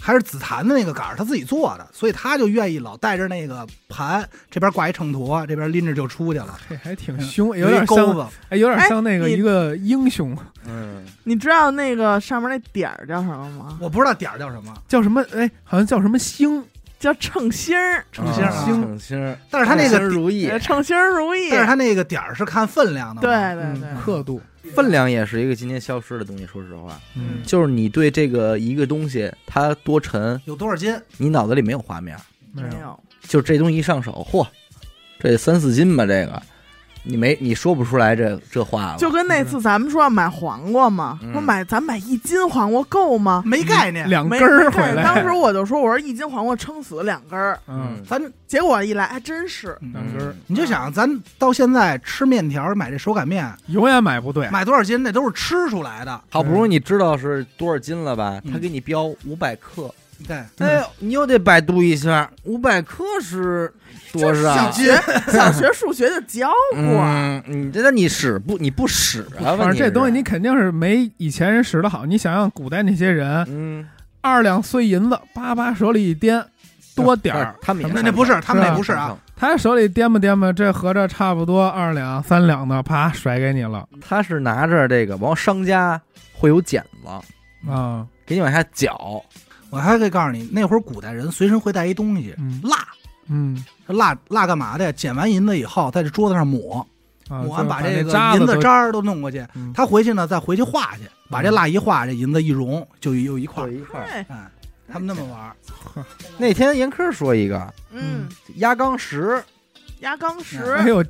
[0.00, 10.36] 还是紫檀的那个杆儿，他自己做的，所以他就愿意老带着那个盘，这边挂一秤砣，这边拎着就出去了，这还挺凶，有有点像，一钩子，哎，有点哎像那个你一个英雄，
[10.66, 13.78] 嗯，你知道那个上面那点儿叫什么吗？
[13.80, 15.24] 我不知道点儿叫什么，叫什么？
[15.36, 16.64] 哎，好像叫什么星，
[17.02, 24.40] 叫称心儿，啊称心儿啊称心儿，但是他那个称心儿如意呃，称心儿如意，但是他那个点儿是看分量的嘛，对嗯对对，刻度，
[24.72, 26.46] 分量也是一个今天消失的东西。
[26.46, 30.96] 说实话，嗯，就是你对这个一个东西它多沉，有多少斤？
[31.16, 32.16] 你脑子里没有画面，
[32.52, 34.46] 没有，没有，就这东西一上手，嚯，
[35.18, 36.40] 这三四斤吧，这个
[37.04, 43.42] 你没你说不出来这这话了，就跟那次咱们说要买黄瓜嘛，嗯说买咱买一斤黄瓜够吗？
[43.44, 44.04] 没概念。
[44.04, 56.20] 没两根儿回来，当时我就说，我说一斤黄瓜撑死两根儿，嗯，咱结果一来还真是，嗯两根儿你就想，咱到现在吃面条买这手擀面，永远买不对，买多少斤那都是吃出来的。
[56.30, 58.40] 好不容易你知道是多少斤了吧？
[58.44, 59.92] 嗯他给你标五百克，
[60.26, 63.72] 对，哎呦，你又得百度一下，五百克是
[64.12, 64.54] 多少？
[64.54, 64.94] 小学
[65.32, 69.56] 小学数学就教过，嗯，你这你使不你不使啊？
[69.56, 72.06] 反正这东西你肯定是没以前人使的好。
[72.06, 73.86] 你想想古代那些人，嗯
[74.20, 76.44] 二两碎银子，叭叭手里一掂，
[76.94, 86.00] 多点儿，他们也那那不是，他们那不是啊。，他手里掂吧掂吧，这合着差不多二两三两的，啪甩给你了他是拿着这个，完商家
[86.32, 89.20] 会有剪子啊，给你往下绞，
[89.72, 92.76] 我还可以告诉你，那会儿古代人随身会带一东西，嗯蜡。
[93.28, 94.92] 嗯，这蜡蜡干嘛的呀？
[94.92, 96.86] 捡完银子以后，在这桌子上抹，
[97.28, 99.46] 啊抹完把这个渣银子渣儿都弄过去。
[99.54, 103.72] 嗯他回去呢，再回去化去，把这蜡一化，这银子一融，就又一块儿。
[103.72, 104.50] 一块儿。
[104.92, 105.56] 他们那么玩儿，
[106.36, 109.42] 那天严科说一个嗯，压缸石，
[110.02, 111.02] 压缸石， 还有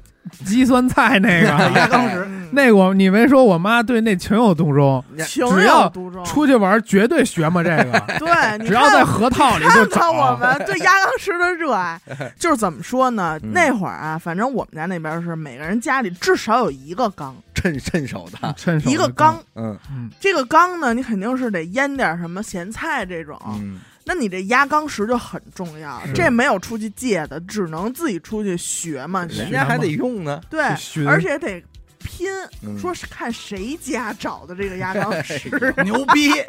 [0.44, 2.24] 鸡酸菜那个， 压缸石。
[2.26, 10.12] 嗯那个我你没说，我妈对那情有独钟，情只要有独钟，出去玩绝对学嘛这个， 对，只要在看河套里就看看找。
[10.12, 11.98] 我们对压缸石的热爱，
[12.38, 13.38] 就是怎么说呢？
[13.42, 13.52] 嗯。
[13.54, 19.32] 那会儿啊，反正我们家那边是每个人家里至少有一个缸，趁趁手的，趁手一个缸。
[19.34, 19.42] 缸，。
[19.54, 19.78] 嗯。
[19.90, 23.40] 嗯，这个缸呢，你肯定是得腌点什么咸菜这种。
[23.54, 29.24] 嗯，那你这压缸石就很重要，这没有出去借的，只能自己出去学嘛。
[29.26, 30.62] 人家还得用呢，对，
[31.06, 31.62] 而且得
[31.98, 32.28] 拼，
[32.62, 32.78] 嗯。
[32.78, 35.74] 说是看谁家找的这个压缸石。
[35.84, 36.30] 牛逼！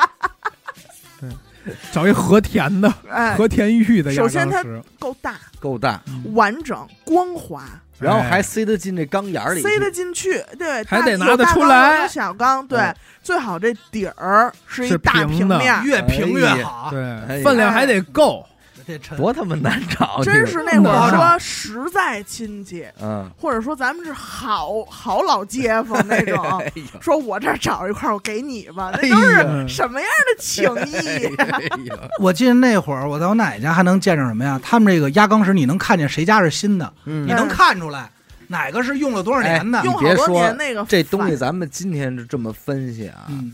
[1.94, 6.02] 找一和田的哎，和田玉的首先它压缸石，够大、够大，
[6.34, 7.63] 完整、光滑，
[8.04, 10.44] 然后还塞得进这缸眼儿里，塞得进去。
[10.60, 15.84] 对，还得拿得出来有小缸，对嗯，最好这底儿是一大平面。
[15.84, 16.89] 越平越好。
[16.92, 18.46] 对，分量还得够。
[18.86, 31.36] 这沉多他妈难找，真是那会儿说实在亲戚，嗯，或者说咱们是好好老街坊那种， 哎说我这儿找一块儿，我给你吧，那哎都是什么样的情谊？
[31.41, 31.62] 哎，
[32.19, 34.60] 我记得那会儿我在我奶奶家还能见着什么呀？
[34.63, 38.10] 他们这个压缸石，你能看见谁家是新的，嗯你能看出来
[38.48, 39.84] 哪个是用了多少年的哎。
[39.86, 43.52] 用好多别说年那个这东西咱们今天是这么分析啊，嗯，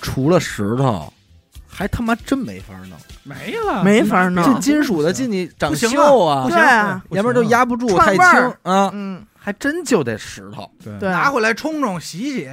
[0.00, 1.12] 除了石头，
[1.74, 2.98] 还他妈真没法弄。
[3.24, 8.22] 没了，没法弄这金属的进去长锈啊不，对啊，要不然就压不住，太轻
[8.62, 12.50] 啊，嗯，还真就得石头，对对，拿回来冲冲洗洗，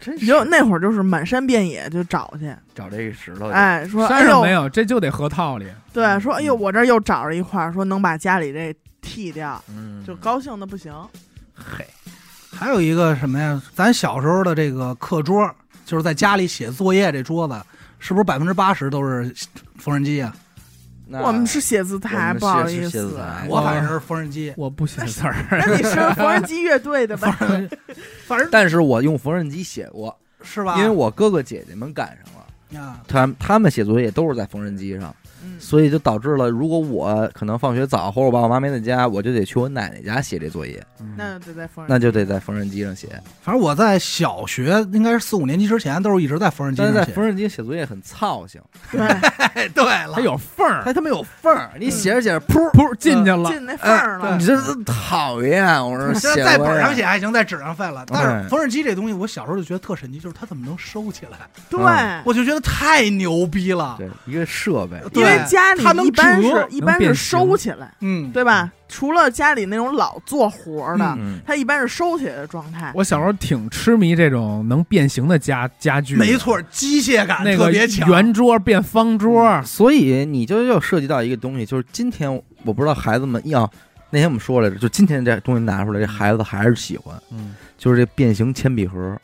[0.00, 3.48] 真你就那会儿就是满山遍野就找去，找这个石头。
[3.50, 5.66] 哎，说山上没，有，这就得河套里。
[5.92, 10.92] 对，说哎呦，我这儿又找着一块儿，说能把家里这剃掉，嗯，就高兴的不行。
[11.54, 11.86] 嘿，
[12.50, 13.62] 还有一个什么呀？
[13.74, 15.48] 咱小时候的这个课桌，
[15.84, 17.54] 就是在家里写作业这桌子，
[18.06, 19.34] 是不是百分之八十都是
[19.78, 20.36] 缝纫机啊？
[21.08, 27.30] 我们是写字台，们不好意思，我反正是缝纫机，我不写字儿， 那你是缝纫机乐队的吧？
[28.28, 30.76] 反正 但是我用缝纫机写过，是吧？
[30.76, 40.84] 因为我哥哥姐姐们赶上了，啊，他他们写作业都是在缝纫机上，嗯，所以就导致了，如果我可能放学早，或者我爸我妈没在家，我就得去我奶奶家写这作业，
[41.16, 43.08] 那就得在缝纫，那就得在缝纫机上写。
[43.42, 47.12] 反正我在小学应该是四五年级之前，都是一直在缝纫机但是在上写。
[47.12, 53.50] 缝纫机写作业很操性，对，哎，对了还，有缝儿，它他妈有缝儿，你写着写着，噗，噗进去了。
[53.50, 54.44] 进那缝儿了你。
[54.44, 55.64] 这是讨厌！
[55.84, 58.04] 我说现写在在本上写还行，在纸上废了。
[58.06, 61.38] 但是缝纫机这东西，我小时候就觉得特神奇，就是它怎么能收起来？
[61.68, 63.96] 对，嗯我就觉得太牛逼了。
[63.98, 68.70] 对一个设备，因为对家里一般是一般是收起来，嗯，对吧？
[68.88, 72.92] 除了家里那种老做活儿的，嗯，它一般是收起来的状态。
[72.94, 78.08] 我小时候挺痴迷这种能变形的家家具，没，错，机械感那个特别强。
[78.08, 82.32] 圆桌变方桌，所以你就又涉及到一个东西，就是今天
[82.64, 83.68] 我不知道孩子们要
[84.10, 89.18] 那天我们说来着，就今天这东西拿出来，这孩子还是喜欢，嗯就是这变形铅笔盒，哎，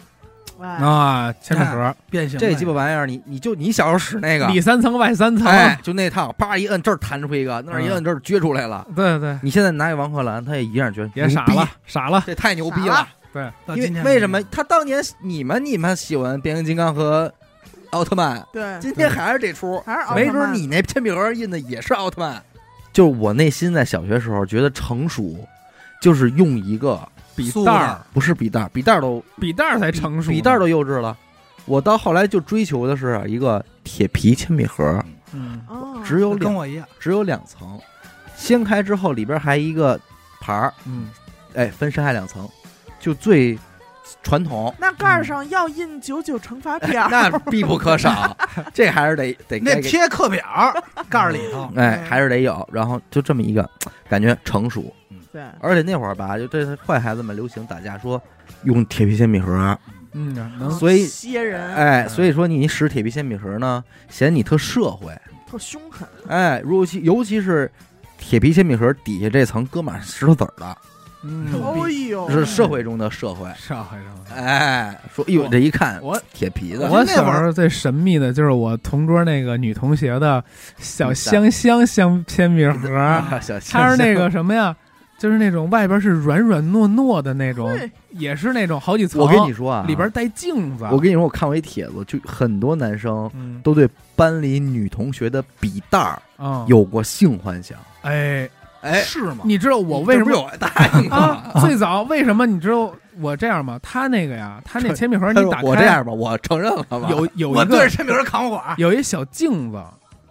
[0.66, 8.86] 啊，铅笔盒变形这鸡巴玩意儿，你你就你小时候使那个，里三层外三层，哎，就那套，叭一摁这儿弹出一个，那儿一摁这儿撅出来了。
[8.94, 13.08] 对对，你现在拿一王鹤兰，他也一样觉得牛逼也傻了，傻了，这太牛逼了了。
[13.32, 17.32] 对，因到今天为为什么他当年你们你们喜欢变形金刚和
[17.90, 22.42] 奥特曼，对，今天还是这出，还是奥特曼没准你那铅笔盒印的也是奥特曼。
[22.92, 25.46] 就我内心在小学时候觉得成熟，
[26.02, 27.00] 就是用一个
[27.36, 31.16] 笔袋儿，不是笔袋儿，笔袋儿都笔袋儿才成熟呢，笔袋儿都幼稚了。
[31.66, 36.86] 我到后来就追求的是一个铁皮铅笔盒，嗯哦，只有两跟我一样？
[36.98, 37.78] 只有两层，
[38.36, 39.98] 掀开之后里边还一个
[40.40, 41.08] 盘儿，嗯，
[41.54, 42.48] 哎，分上下两层，
[42.98, 43.56] 就最
[44.22, 48.36] 传统，那盖儿上要印九九乘法表，那 必不可少，
[48.74, 50.42] 这还是得得那贴课表
[51.08, 52.68] 盖儿里头，哎，还是得有。
[52.72, 53.68] 然后就这么一个
[54.08, 54.92] 感觉成熟，
[55.32, 58.20] 对，而且那会儿吧，就这坏孩子们流行打架，说
[58.64, 59.78] 用铁皮铅笔盒，
[60.12, 65.16] 嗯，能所以歇人，哎，所以说你使铁皮铅笔盒呢，显你特社会，
[65.48, 67.70] 特凶狠，哎，尤其尤其是
[68.18, 70.78] 铁皮铅笔盒底下这层搁满石头子儿的，
[71.22, 73.48] 嗯，哦呦，是社会中的社会。
[73.56, 74.36] 社会上。
[74.36, 80.42] 哎，说哎呦，这一看我铁皮的，我那会儿小时候最神秘的就是我同桌那个女同学的
[80.78, 84.76] 小嗯香香香铅笔盒，啊小它是那个什么呀？
[85.20, 89.20] 就是那种外边是软软糯糯的那种，对，也是那种好几层。
[89.20, 90.88] 我跟你说啊，里边带镜子。
[90.90, 97.76] 我跟你说，我看过一帖子，就很多男生嗯都对班里女同学的笔袋儿啊有过性幻想。
[98.00, 98.48] 哎，
[98.80, 99.40] 哎，是吗？
[99.44, 101.60] 你知道我为什么有答应啊吗？？
[101.60, 103.78] 最早为什么你知道我这样吗？
[103.82, 106.98] 他那个呀，他那铅笔盒你打开，我这样吧，我承认了吧？
[107.10, 109.78] 有有我一个对着铅笔盒扛火管，有一小镜子，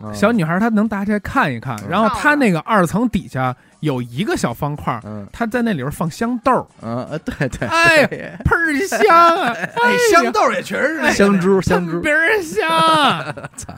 [0.01, 5.25] 嗯小女孩她能打开看一看，嗯然后她那个二层底下有一个小方块，嗯。
[5.31, 9.53] 他在那里边放香豆，嗯呃，对对，哎对 倍儿香啊！
[9.53, 12.01] 哎，香豆也确实是那香珠香珠。
[12.01, 13.33] 倍，儿香啊！
[13.55, 13.73] 操。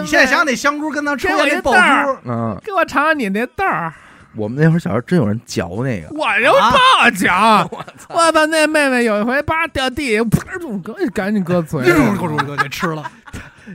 [0.00, 3.92] 你现在想想那香珠跟咱抽给我一烟那爆珠，嗯，给我尝尝你那豆儿，
[4.36, 7.28] 我们那会儿小时候真有人嚼那个，我就报警！
[8.08, 13.02] 我把那妹妹有一回叭掉地里，噗就赶赶紧搁嘴里，咕咕咕给吃了，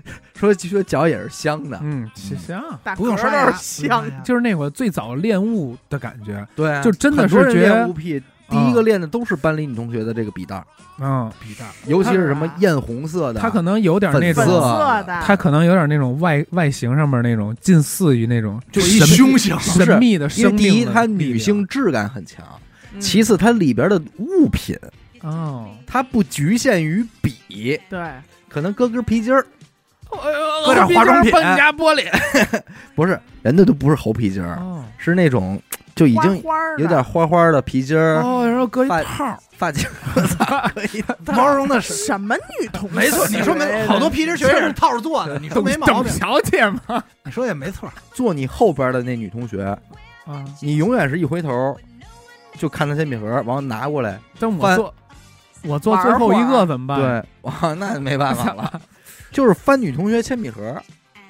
[0.36, 2.62] 说据说脚也是香的，嗯，香。
[2.84, 10.65] 打不用嗝刷牙，都是香，就是那会儿最早练物的感觉，对啊，就真的是觉得练物癖，第一个练的都是班里女同学的这个笔袋儿，
[10.99, 22.45] 嗯，笔袋，尤其是什么艳红色的，它可能有点那粉种，粉色色的，它可能有点那种外外形上面那种近似于那种就一神凶性，神秘的因为第一生命的力它女性质感很强，
[22.93, 24.77] 嗯其次它里边的物品
[25.21, 27.99] 哦，它不局限于笔，对，
[28.47, 29.45] 可能搁根皮筋儿，
[30.65, 32.06] 搁点化妆品搬家玻璃
[32.95, 35.62] 不是人家都不是猴皮筋儿，哦是那种
[35.93, 36.43] 就已经
[36.78, 41.80] 有点花花的皮筋儿，哦，然后搁一发套儿， 发夹，我操，可以的毛绒的。
[41.82, 42.95] 什么女同学？
[42.95, 43.86] 没错，你说没？
[43.86, 47.04] 好多皮筋确实是套着做的，你说没毛等病，小姐吗？
[47.23, 47.89] 你说也没错。
[48.13, 49.63] 坐你后边的那女同学，
[50.25, 51.78] 啊，你永远是一回头
[52.58, 54.93] 就看她铅笔盒，然后拿过来，但我做
[55.63, 58.82] 我做最后一个怎么办？，对，哇，那没办法了，
[59.36, 60.82] 就是翻女同学铅笔盒，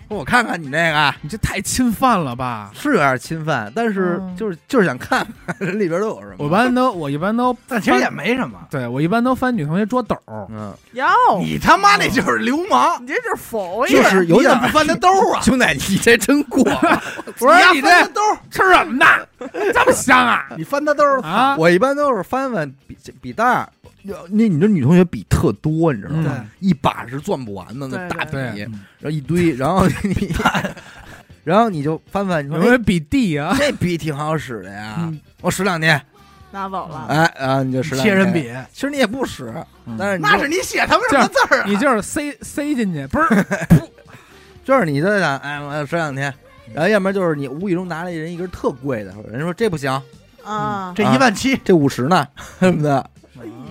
[0.07, 1.15] 说我看看你那个。
[1.23, 2.69] 你这太侵犯了吧？
[2.79, 6.35] 是有点侵犯，但是嗯就是就是想看看人 里边都有什么。
[6.37, 8.59] 我一般都我一般都 但其实也没什么。
[8.69, 11.07] 对我一般都翻女同学桌斗儿，嗯，哟，
[11.39, 15.41] 你他妈那就是流氓，你这就是否就爷，是有点你怎么不翻他兜啊？
[15.43, 17.01] 兄弟，你这真过了。
[17.39, 19.05] 我说你这丫翻他兜，吃什么呢？
[19.73, 20.45] 这么香啊？
[20.55, 23.67] 你翻他兜啊，我一般都是翻翻笔笔袋儿，
[24.29, 26.23] 那你这女同学笔特多，你知道嗯。
[26.23, 26.45] 吗？
[26.59, 28.71] 一把是攥不完的那大笔，然
[29.03, 30.35] 后一堆， 然后你，
[31.43, 33.55] 然后你就翻翻，你说哎有没有比地啊？
[33.57, 36.01] 这笔挺好使的呀嗯，我使两天，
[36.51, 39.53] 拿走了，哎啊，你就使两天切人，笔，其实你也不使，
[39.85, 41.65] 嗯但是你那是你写他们什么字儿啊？
[41.67, 43.45] 你就是塞塞进去，不是？
[44.65, 46.33] 就是你在想，哎，我要使两天，
[46.73, 49.91] 然后要不然就是你无意中拿了人一根特贵的，人说这不行，
[50.43, 52.27] 啊，这一万七，这五十呢，
[52.59, 53.09] 什么的，哎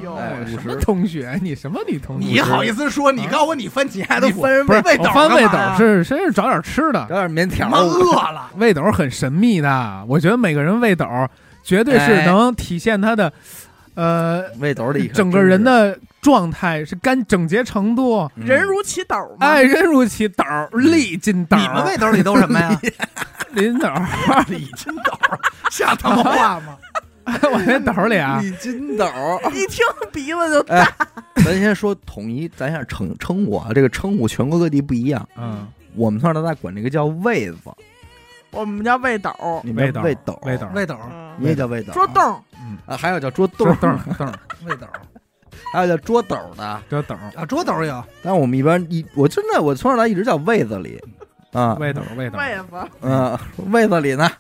[0.05, 1.39] 呦，哎什么同学？
[1.43, 2.27] 你什么女同学？
[2.29, 3.11] 你好意思说？
[3.11, 10.05] 你告诉我你翻钱的你翻人不是背斗我翻背斗是真是找点吃的找，点面条饿了， 胃斗很神秘的。
[10.07, 11.07] 我觉得每个人胃斗
[11.63, 13.33] 绝对是哎能体现他的，
[13.95, 18.31] 呃，胃斗里整个人的状态是干整洁程度。
[18.37, 21.57] 嗯人如其斗嘛，哎，人如其斗，力尽斗。
[21.57, 22.79] 你们胃兜里都什么呀？
[23.53, 23.89] 林斗，
[24.49, 25.13] 李金斗，
[25.71, 26.77] 下他妈话吗？
[27.53, 29.07] 我那斗里啊， 李金斗。
[29.53, 30.87] 一听鼻子就哎，
[31.37, 35.27] 咱先说统一，咱先称称呼啊，这个称呼全国各地不一样。
[35.37, 37.59] 嗯，我们从小到大管这个叫位子，
[38.51, 39.31] 我们叫胃斗，
[39.65, 42.23] 你们胃斗叫胃斗，胃斗胃斗，嗯你也叫胃斗，桌洞，
[42.87, 44.33] 啊，还有叫桌桌洞， 凳凳
[44.67, 44.87] 胃斗
[45.73, 46.83] 还有叫桌斗的。
[46.89, 51.01] 桌斗啊，桌斗有，但我们一般一，我真的我从小到大一直叫位子里
[51.53, 53.39] 啊，位斗位斗，位子，嗯，
[53.73, 54.31] 位子里呢，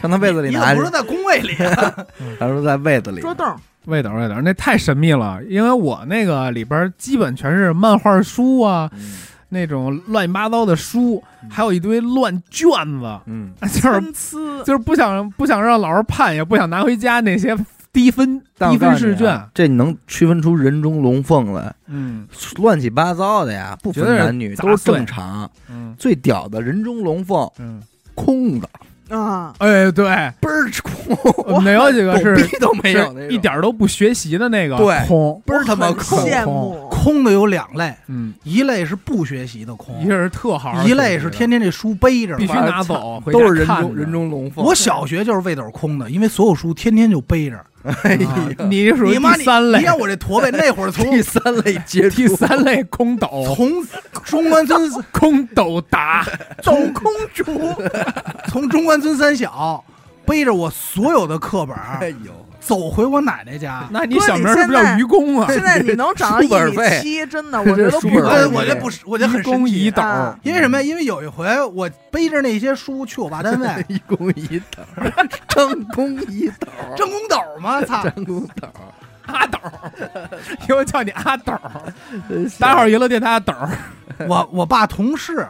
[0.00, 2.06] 看他位子里拿你怎么不是在工位里啊？
[2.40, 3.46] 他说在被子里，桌洞，
[3.86, 5.40] 胃斗胃斗，那太神秘了。
[5.48, 9.14] 因为我那个里边基本全是漫画书啊，嗯。
[9.52, 17.56] 那种乱七八糟的书，还有一堆乱卷子，嗯， 就是，就是不想不想让老师判，也不想拿回家那些
[17.92, 22.28] 低分低分试卷啊，，这你能区分出人中龙凤来，嗯。
[22.58, 25.50] 乱七八糟的呀，不分男女都是正常。
[25.68, 25.96] 嗯。
[25.98, 27.82] 最屌的人中龙凤，嗯，
[28.14, 28.70] 空的，
[29.10, 30.04] 啊，哎，对，
[30.40, 36.18] 倍儿空，我们有几个是逼都没有一点儿都不学习的那个对空，倍儿他妈空。
[36.20, 36.88] 羡慕。
[36.90, 42.46] 空的有两类，嗯，一类是不学习的空一，类是特好一类是天天这书背着必。
[42.46, 44.62] 须拿走，都是人中人中龙凤。
[44.64, 47.58] 我小学就是背斗空的，因为所有书天天就背着。
[47.82, 52.16] 哎啊呀，你属于你妈你第三类你，看我这驼背，那会儿从 第三类接触。
[52.16, 53.70] 第三类空斗，从
[54.24, 56.26] 中关村 空斗打，
[56.62, 57.44] 斗空竹，
[58.48, 59.82] 从中关村三小
[60.26, 63.86] 背着我所有的课本哎呦，走回我奶奶家。
[63.90, 65.46] 那你小名是不是叫愚公啊？
[65.50, 68.08] 现在你能长一米七，真的， 我觉得不
[68.54, 70.76] 我这不是，我觉得很愚公神奇移斗，啊因为什么？
[70.76, 70.82] 呀？
[70.82, 73.68] 因为有一回我背着那些书去我爸单位。
[73.88, 74.82] 一公一斗，
[75.48, 78.02] 张公一斗，正公斗吗，操！
[78.04, 78.68] 张公斗，
[79.26, 79.58] 阿斗，
[80.68, 81.52] 以后叫你阿斗，
[82.58, 83.54] 大伙儿娱乐电台阿斗，
[84.28, 85.46] 我我爸同事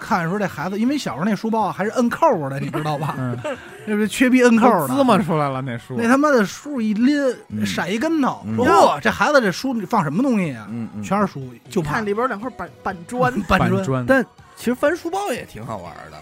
[0.00, 3.14] 看的时候这孩子，因为小时候那书包啊还是摁扣的，你知道吧？
[3.18, 3.36] 嗯，
[3.86, 7.16] 这不是缺逼摁扣的，滋嘛出来了那书那，他妈的书一拎，
[7.48, 10.66] 嗯闪一跟头，嗯说嚯，这孩子这书里放什么东西啊？
[10.70, 13.32] 嗯嗯，全是书，就怕看里边两块板 板砖。
[13.42, 14.24] 板砖，但
[14.56, 16.18] 其实翻书包也挺好玩的。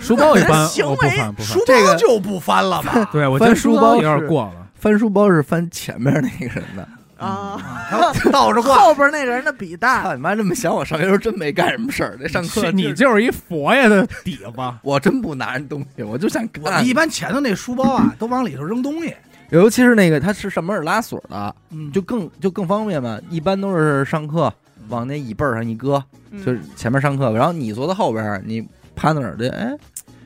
[0.00, 3.08] 书包一般行我不为翻不翻书，这个包就不翻了吧？
[3.12, 4.66] 对我觉得翻书包有点过了。
[4.74, 6.88] 翻书包是翻前面那个人的。
[7.18, 7.60] 啊，
[7.90, 10.34] 然后 倒着挂，后边那个人的笔袋，操你妈！
[10.34, 12.16] 这么想，我上学时候真没干什么事儿。
[12.18, 14.44] 这上课你就就是一佛爷的底子，
[14.82, 16.86] 我真不拿人东西，我就想我看。
[16.86, 19.14] 一般前头那书包啊，都往里头扔东西，
[19.50, 23.18] 尤其是那个它是上面是拉锁的，嗯，就更就更方便嘛。
[23.28, 24.52] 一般都是上课
[24.88, 29.76] 往那椅背上一搁，嗯就是前面上课，然后你坐在后边，你趴那儿的，哎，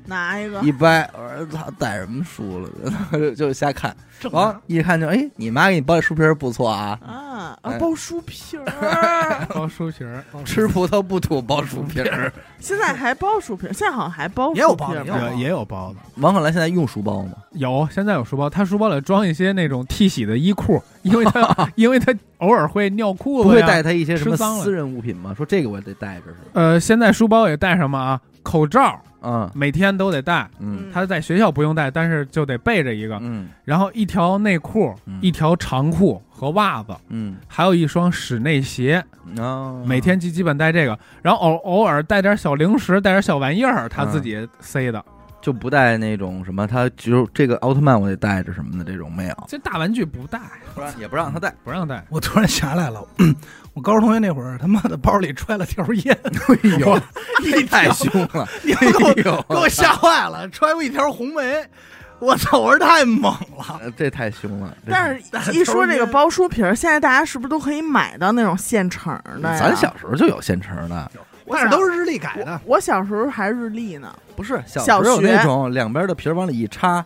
[0.07, 2.69] 拿一个一掰，我说他，带什么书了？
[3.13, 3.95] 就 就瞎看，
[4.31, 12.33] 完一看就哎，你妈给你包的书皮儿不错啊，啊包书皮儿， 包书皮儿，吃葡萄不吐包书皮儿。
[12.59, 15.05] 现在还包书皮儿，现在好像还包也有包的
[15.37, 15.99] 也也有包的。
[16.17, 17.33] 王可兰现在用书包吗？
[17.53, 23.55] 有，现在有书包，他书包里装一些那种替洗的衣裤，因为他因为他偶尔会尿裤子呀。
[23.55, 25.35] 不会带他一些什么吃脏了私人物品吗？
[25.37, 26.37] 说这个我得带着是？
[26.55, 28.21] 呃，现在书包也带什么啊？
[28.43, 33.19] 口罩嗯每天都得带，嗯他在学校不用带，但是就得备着一个。
[33.21, 39.05] 嗯然后一条内裤嗯、一条长裤和袜子，嗯还有一双室内鞋，
[39.39, 40.99] 哦，每天基基本带这个。
[41.23, 45.05] 然后偶偶尔带点小零食，带点小玩意儿，他自己塞的。
[45.43, 50.41] 就不带那种什么，他只有这个奥特曼我得带着什么的这种没有，这大玩具不带，
[50.75, 51.53] 不让也不让他带。
[51.65, 52.05] 不让带。
[52.09, 53.05] 我突然想起来了，
[53.75, 57.01] 我高中同学那会儿，他妈的包里揣了条烟，哎呦，
[57.43, 58.49] 你太凶了！
[58.63, 61.65] 你给我哎，给我吓坏了，揣过一条红梅，
[62.21, 63.81] 我操，我说太猛了。
[63.81, 64.77] 呃这太凶了。
[64.87, 69.13] 这但是，一说这个包书皮儿，现在大家是不是都可以买到那种现成
[69.43, 69.59] 的呀？
[69.59, 71.11] 咱小时候就有现成的，
[71.49, 77.05] 但是都是日历改的，我小时候还日历呢，不是小小时候那种两边的皮儿往里一插，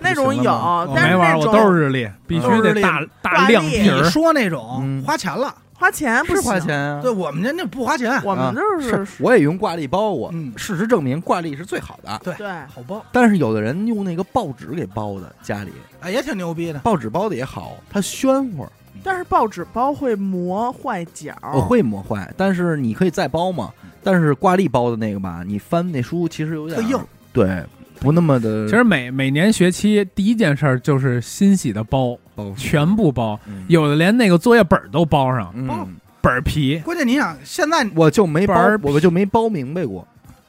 [0.00, 4.10] 那种有但是没玩，那种我都是日历，必须得大大亮皮儿你。
[4.10, 7.00] 说那种嗯花钱了，花钱不是花，钱啊。
[7.00, 12.20] 对我们家那不花钱，我们啊就是我也用挂历包过，嗯事实证明挂历是最好的。
[12.24, 16.78] 对对好包，但是有的人用那个报纸给包的，家里哎，也挺牛逼的。
[16.80, 18.66] 报纸包的也好，它暄乎，
[19.02, 23.70] 但是报纸包会磨坏角，我会磨坏，但是你可以再包嘛。
[24.04, 26.98] 但是挂历包的那个吧，你翻那书其实有点特硬，
[27.32, 27.64] 对，
[28.00, 28.66] 不那么的。
[28.68, 36.80] 其实每每年学期第一件事儿就是欣喜的包，包全部包，嗯有的连那个作业本儿都包上，嗯，本儿皮。
[36.80, 40.06] 关键你想，现在我就没包我就没包明白过。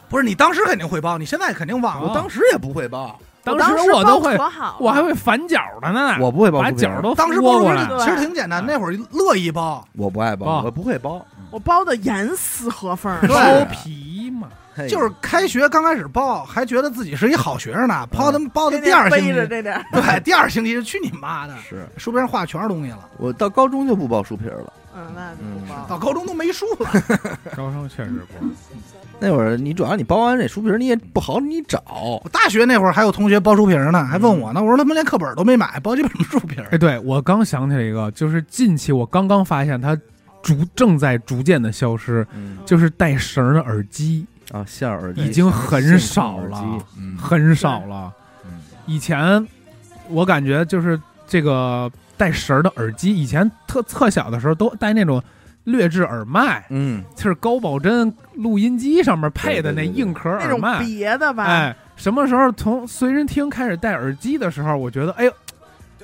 [0.09, 2.09] 不是你当时肯定会包，你现在肯定忘哦了。
[2.09, 4.37] 我当时也不会包，当时我都会
[4.79, 7.85] 我还会反角的呢，我不会包把书皮儿角都当时包过来。
[7.99, 14.47] 其实挺简单，那会儿乐意包，我不爱包，我不会包，我包的严丝合缝包皮嘛，
[14.87, 24.73] 就是开学刚开始包，还觉得自己是一好学生呢，包他妈包的第二星期，对，第二星期就去你妈的，是书边上画全是东西了，我到高中就不包书皮了。
[24.95, 25.85] 嗯，那就不包。
[25.89, 26.87] 到高中都没书了。
[27.57, 28.45] 高中确实不。
[29.23, 31.81] 那会儿你主要你包完这书皮儿你也不好你找，
[32.23, 36.77] 我大学那会儿还有同学包书皮儿呢，还问我呢，我说他们连课本都没买，包几本书皮儿哎，。
[36.77, 39.97] 对我刚想起来一个，就是近期我刚刚发现它
[40.41, 46.77] 逐正在逐渐的消失，嗯就是带绳儿的耳机啊，线耳机已经很少了
[47.17, 48.11] 很少了。
[48.45, 48.51] 嗯
[48.85, 49.47] 以前
[50.09, 55.23] 我感觉就是这个带绳儿的耳机，以前特特小的时候都带那种
[55.65, 60.85] 劣质耳麦，嗯，就是高保真录音机上面配的那对对对对硬壳那种耳麦。
[60.85, 65.31] 别的吧，哎，什么时候从随身听开始戴耳机的时候，我觉得哎呦，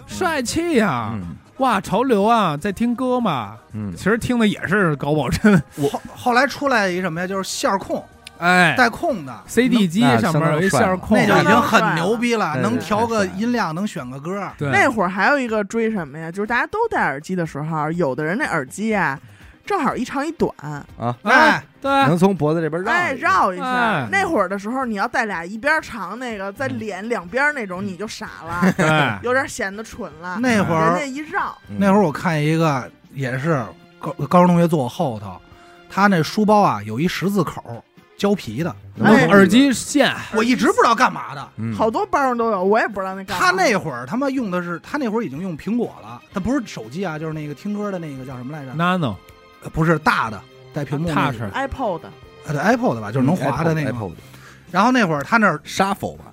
[0.08, 3.58] 帅气呀、嗯哇，潮流啊，在听歌嘛。
[3.74, 8.02] 嗯其实听的也是高保真，后后来出来一什么呀，就是线控，
[8.38, 9.44] 哎带控的。
[9.46, 14.50] ，CD 机上面有一线控，那就已经很牛逼了，对能调个音量，能选个歌。
[14.58, 16.32] 对那会儿还有一个追什么呀？
[16.32, 19.20] 就是大家都戴耳机的时候，有的人那耳机啊，
[19.70, 20.52] 正好一长一短，
[20.98, 23.64] 啊，哎，对，能从脖子这边绕哎，绕一下。
[23.64, 24.08] 哎。
[24.12, 30.40] 那会儿的时候，你要带俩一边长那个，在脸两边那种，你就傻了， 对，有点显得蠢了。
[30.40, 31.76] 那会儿人家一绕，嗯。
[31.80, 33.64] 那会儿我看一个也是
[34.00, 35.40] 高高中同学坐我后头，
[35.88, 37.62] 他那书包啊有一十字口，
[38.18, 39.28] 胶皮的，哎。
[39.28, 41.48] 耳机线，我一直不知道干嘛的。
[41.58, 41.76] 嗯。
[41.76, 43.46] 好多包上都有，我也不知道那干嘛。
[43.46, 49.14] 他那会儿他妈用的是，他那会儿已经用苹果了，他不是手机啊，就是那个听歌的那个叫什么来着？Nano
[49.64, 50.42] 呃不是大的
[50.74, 52.02] 带屏幕那 Touch 个，iPod，
[52.46, 53.92] 呃对 iPod 吧，就是能滑的那个。
[53.92, 54.12] iPod
[54.72, 56.26] 然后那会儿他那儿 shuffle 吧，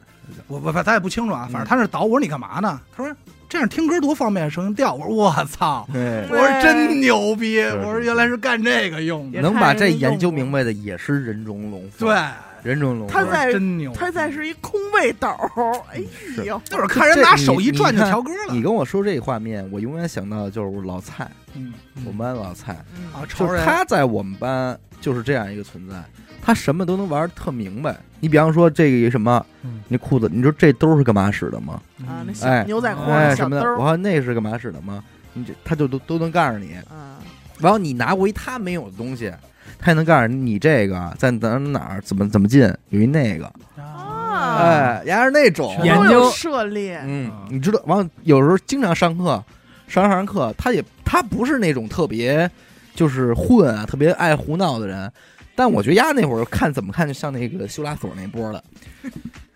[0.47, 2.81] 我我咱也不清楚啊，嗯反正他那儿导，我说你干嘛呢？
[2.95, 3.15] 他说
[3.49, 4.93] 这样听歌多方便，声音调。
[4.93, 6.27] 我说我操，对。
[6.29, 9.41] 我说真牛逼，我说原来是干这个用的。
[9.41, 12.19] 能把这研究明白的也是人中龙凤，对，
[12.67, 13.25] 人中龙凤。
[13.25, 15.29] 他在真牛，他再是一空位斗，
[15.93, 16.03] 哎
[16.45, 18.53] 呦，就是看人拿手一转就调歌了。
[18.53, 21.73] 你跟我说这画面，我永远想到的就是老蔡，嗯
[22.05, 22.73] 我们班老蔡，
[23.13, 26.03] 啊，就是他在我们班就是这样一个存在，
[26.43, 27.97] 他什么都能玩得特明白。
[28.19, 31.81] 你比方说这个什么嗯，那裤子，你知道这兜是干嘛使的吗？
[32.07, 35.05] 啊，那牛仔裤哎，什么的，小兜儿，我说那是干嘛使的吗？
[35.35, 36.75] 你这他就都都能告诉你。
[36.89, 37.21] 啊，
[37.59, 39.31] 然后你拿过一他没有的东西，
[39.79, 43.47] 他也能告诉你你这个在哪儿哪儿怎么怎么进，有一那个，
[43.77, 49.43] 啊，哎，也是那种研究涉猎，嗯，你知道，完了有时候经常上课，
[49.87, 52.51] 上着上课，他也他不是那种特别
[52.95, 55.11] 就是混啊，特别爱胡闹的人，
[55.55, 58.65] 但我觉得丫那会儿看怎么看就像那个修拉索那波的，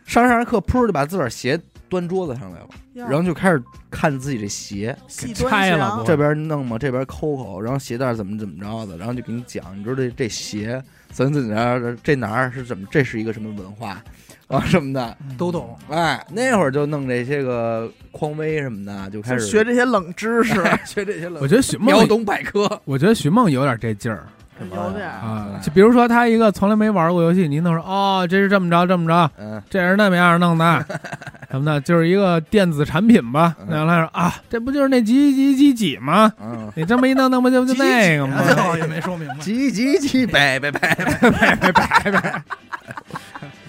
[0.06, 1.58] 上着上着课，噗就把自个儿鞋
[1.90, 4.96] 端桌子上来了，然后就开始看自己这鞋，
[5.34, 14.02] 拆了不这边弄嘛，这边抠抠，然后鞋带怎么怎么着的，然后就给你讲，你知道这这鞋怎么怎么着，这哪儿是怎么，这是一个什么文化
[14.46, 15.76] 啊什么的，都懂。
[15.88, 20.54] 哎，那会儿就弄这些个匡威什么的，就开始学这些冷知识，
[20.86, 21.42] 学这些冷。
[21.42, 24.26] 我觉得许秒梦，懂百科我觉得许梦有点这劲儿
[24.66, 25.48] 有点啊。
[25.62, 30.86] 就比如说他一个从来没玩过游戏，您能说哦，这是这么着这么着，嗯，这是那么样弄的，
[31.50, 33.56] 什么的，就是一个电子产品吧。
[33.68, 36.32] 然后他说啊，这不就是那几几几几吗？
[36.40, 38.42] 嗯， 你这么一弄，那不就 就那个吗？
[38.44, 39.34] 最后也没说明白。
[39.36, 41.30] 叽叽叽，拜拜拜，拜
[41.72, 42.42] 拜拜，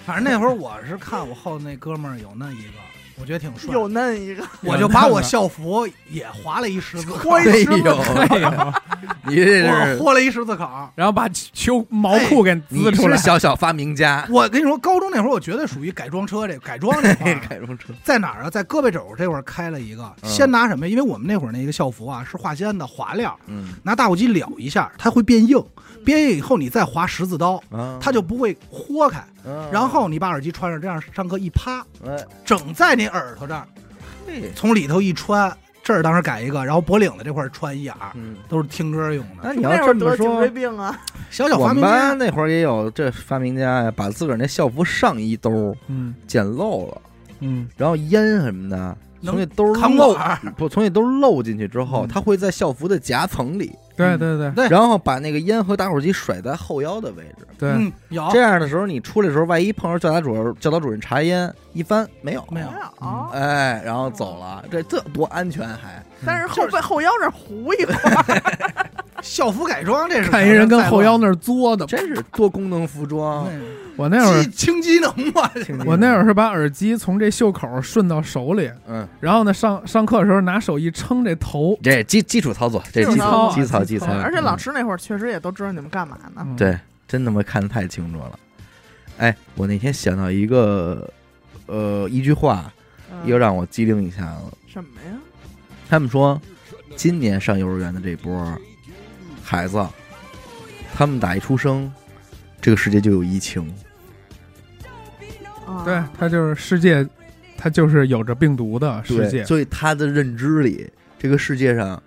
[0.04, 2.78] 反正那会儿我是看我后那哥们儿有那一个，
[3.22, 8.72] 我觉得挺帅，又嫩一个，我就把我校服也划了一十字 口，哎我也是呦，哎呦，
[9.28, 10.68] 你这是豁了一十字口。
[10.96, 18.50] 然后把秋毛裤给你滋出来是，小小发明家，我跟你说，高中那会儿我绝对属于改装车这改装这块 改装车，在哪儿啊？
[18.50, 20.88] 在胳膊肘这块儿开了一个，嗯先拿什么？
[20.88, 25.62] 因为我们那会儿那个校服啊是化纤的滑料，嗯拿打火机燎一下，它会变硬，
[26.04, 29.22] 变硬以后你再划十字刀，啊，它就不会豁开。
[29.44, 33.66] 嗯，然后你把耳机穿上，这样上课一趴，哎，整在你耳朵这儿，
[34.26, 34.50] 嘿。
[34.54, 39.42] 从里头一穿，这儿当时改一个，然后脖领子这块儿穿一眼儿，嗯，都是听歌用的。
[39.42, 46.14] 那你要那会这么说颈椎，病啊，小小发明我们班家，那会儿也有这发明家呀，把自个儿那校服上衣兜嗯。
[46.26, 47.02] 捡漏了，
[47.40, 50.52] 嗯，然后烟什么的从那兜扛漏管儿。
[50.56, 52.08] 不从那兜漏进去之后，嗯。
[52.08, 54.50] 他会在校服的夹层里，对对对。
[54.52, 54.68] 对。
[54.68, 57.46] 然后把那个烟和打火机甩在后腰的位置。
[57.58, 58.28] 对，嗯，有。
[58.32, 62.66] 这样的时候，你出来的时候，万一碰上教导主任，教导主任查烟，一翻没有，没有。
[62.70, 66.02] 没有嗯哎，然后走了，这这多安全还？
[66.24, 68.50] 但是后背后腰那糊一块儿，
[69.22, 71.86] 校服改装，这是看一人跟后腰那儿作的。
[71.86, 73.46] 真是多功能服装。
[73.96, 75.50] 我那会儿机轻机能嘛，
[75.84, 86.42] 我那会儿是把耳机从这袖口顺到手里，嗯，然后呢上上课的时候拿手一撑这头，这基基础操作，这基操基操基操，而且老嗯师那会儿确实也都知道你们干嘛呢。
[86.46, 88.38] 嗯，对，真他妈看得太清楚了。
[89.18, 91.08] 哎，我那天想到一个，
[91.66, 92.72] 呃，一句话，
[93.12, 94.56] 嗯又让我机灵一下子。
[94.66, 95.18] 什么呀？
[95.92, 96.40] 他们说，
[96.96, 98.58] 今年上幼儿园的这波
[99.42, 99.86] 孩子，
[100.94, 101.92] 他们打一出生，
[102.62, 103.70] 这个世界就有疫情。
[105.66, 107.06] 啊对，他就是世界，
[107.58, 109.44] 他就是有着病毒的世，界。
[109.44, 112.02] 所以他的认知里，这个世界上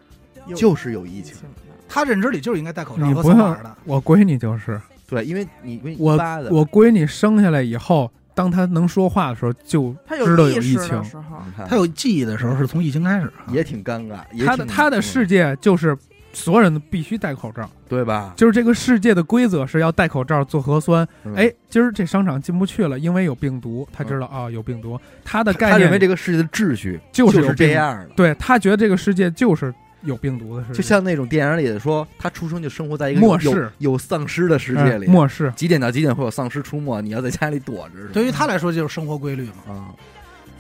[0.56, 1.36] 就是有疫情。
[1.88, 6.14] 他认知里就是应该戴口罩你不用和扫码的。，我闺女就是对，因为你我
[6.50, 11.04] 我闺女生下来以后，当他能说话的时候，就知道有疫情的。
[11.04, 11.24] 时候，
[11.68, 15.98] 他有记忆的时候是从疫情开始啊，也挺尴尬，他的他的世界就是
[16.34, 18.34] 所有人都必须戴口罩，对吧？
[18.36, 21.08] 就是这个世界的规则是要戴口罩做核酸。
[21.24, 28.10] 嗯哎，今儿这商场进不去了，因为有病毒，他知道啊有病毒，他的概他认为这个世界的秩序就是这样的。
[28.18, 29.74] 对他觉得这个世界就是
[30.06, 38.08] 有病毒的世界，就像那种电影里的说，他出生就生活在一个有末世有丧尸的世界哎里，末世，几点到几点会有丧尸出没，你要在家里躲着。
[38.14, 39.74] 对于他来说就是生活规律嘛。
[39.74, 39.90] 啊，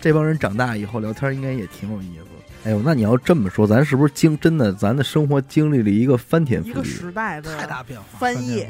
[0.01, 2.25] 这帮人长大以后聊天应该也挺有意思。
[2.67, 6.89] 哎呦，那你要这么说，咱是不是经真的咱的生活经历了一个翻天一个覆地？
[6.89, 8.67] 时代的太大变化，翻页，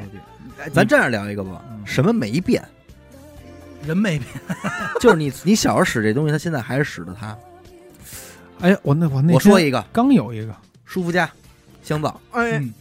[0.58, 2.62] 哎咱这样聊一个吧，嗯什么没变？
[3.86, 4.28] 人没变，
[5.00, 7.36] 就是你你小时候使这东西，他现在还是使的它。
[8.60, 10.54] 哎，我那我那我说一个刚有一个，
[10.86, 11.28] 舒肤佳
[11.82, 12.72] 香皂，哎，嗯。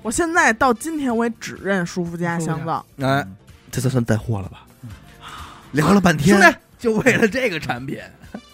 [0.00, 3.26] 我现在到今天我也只认舒肤佳香皂，哎，
[3.70, 4.64] 这算算带货了吧？
[5.72, 7.98] 聊了半天，兄弟，就为了这个产品，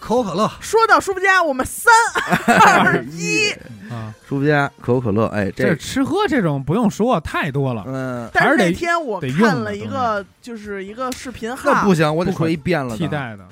[0.00, 1.92] 可口可乐，说到舒肤佳，我们三
[2.46, 3.50] 二一，
[3.92, 7.84] 啊，舒肤佳、可口可乐，哎，这这吃喝这种不用说，太多了。
[7.86, 12.96] 嗯，但是还是得那天我得用看了一个，就是一个视频号，那不行，我得说一遍了。
[12.96, 13.46] 替，代的，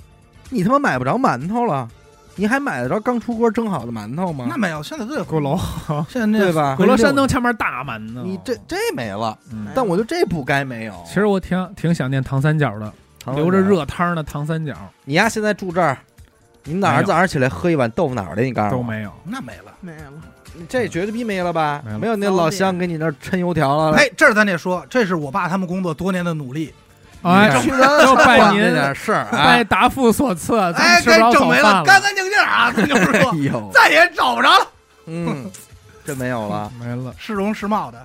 [0.49, 1.89] 你他妈买不着馒头了，
[2.35, 4.47] 你还买得着刚出锅蒸好的馒头吗？
[4.49, 5.59] 那没有，现在都有鼓楼，
[6.09, 6.53] 现在那对？
[6.53, 6.75] 吧？
[6.77, 8.23] 鼓楼山东前面大馒头。
[8.23, 10.95] 你这这没了，嗯，但我觉得这不该没有。
[11.07, 14.75] 其实我挺挺想念糖三角的，唐留着，热汤的糖三角
[15.05, 15.99] 你丫现在住这儿，
[16.65, 18.43] 你哪儿早上起来喝一碗豆腐脑的？
[18.43, 19.13] 你告诉我，都没有。
[19.25, 19.73] 那没了。
[19.81, 20.13] 没了，
[20.55, 21.83] 你这绝对逼没了吧？
[21.85, 23.97] 没了没有那老乡给你那儿抻油条了。
[23.97, 26.73] 哎，这儿咱得说，这是我爸他们工作多年的努力。
[27.23, 32.73] 哎，去咱就拜您点事儿，拜哎，答复所赐，咱哎，该整没了，干干净净啊！
[32.77, 34.67] 咱就 说，再也找不着了，
[35.07, 35.51] 嗯，
[36.05, 36.71] 这没有了。
[36.81, 37.15] 没了。
[37.19, 38.05] 市容市貌的。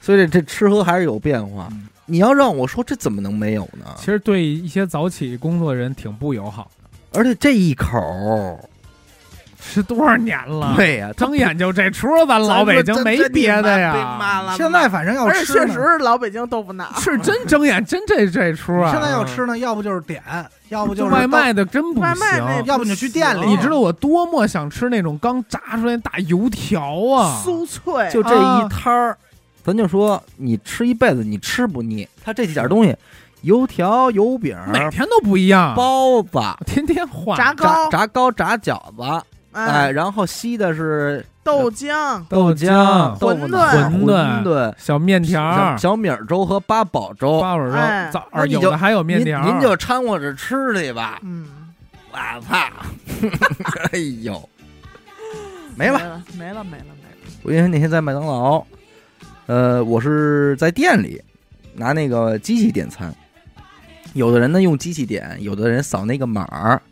[0.00, 1.88] 所以这这吃喝还是有变化嗯。
[2.08, 3.84] 你要让我说，这怎么能没有呢？
[3.98, 8.70] 其实对一些早起工作人挺不友好的，而且这一口
[9.66, 10.74] 儿，吃多少年了？
[10.76, 18.92] 对呀，睁眼就这出，咱老北京没别的呀，现在反正要吃，确实是老北京豆腐脑，是真 睁眼真这这出啊！
[18.92, 20.22] 现在要吃呢，要不就是点，
[20.68, 22.64] 要不就是外卖的真不外卖那行。
[22.66, 26.80] 要不你就去店里你知道我多么想吃那种刚炸出来大油条
[27.12, 27.42] 啊！
[27.44, 29.16] 酥脆，就这一摊儿，
[29.64, 32.08] 咱就说你吃一辈子你吃不腻。
[32.24, 32.96] 它这几点东西，
[33.42, 39.22] 油条、油饼、每天都不一样，包子、天天换炸炸糕，炸糕、炸饺子，
[39.56, 44.04] 哎，哎，然后吸的是豆浆，豆浆、豆腐脑、馄饨。
[44.04, 47.40] 馄饨、小面条小、米粥和八宝粥。
[47.40, 47.72] 八宝粥。
[47.72, 51.18] 哎，早那你就有的还有面条，您就掺和着吃去吧。
[51.22, 51.46] 嗯，
[52.12, 52.54] 我操！
[53.92, 54.46] 哎呦，
[55.74, 55.98] 没没了。
[56.00, 56.84] 了，没了，没了，没了，
[57.42, 58.62] 我因为那天在麦当劳，
[59.46, 61.22] 呃，我是在店里
[61.74, 63.10] 拿那个机器点餐，
[64.12, 66.82] 有的人呢用机器点，有的人扫那个码儿，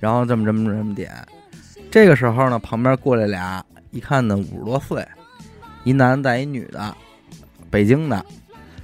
[0.00, 1.10] 然后这么这么这么点。
[1.90, 5.06] 这个时候呢，旁边过来俩，一看呢五十多岁，
[5.82, 6.94] 一男的带一女的，
[7.68, 8.24] 北京的，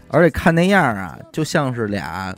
[0.09, 2.35] 而且看那样啊，就像是俩，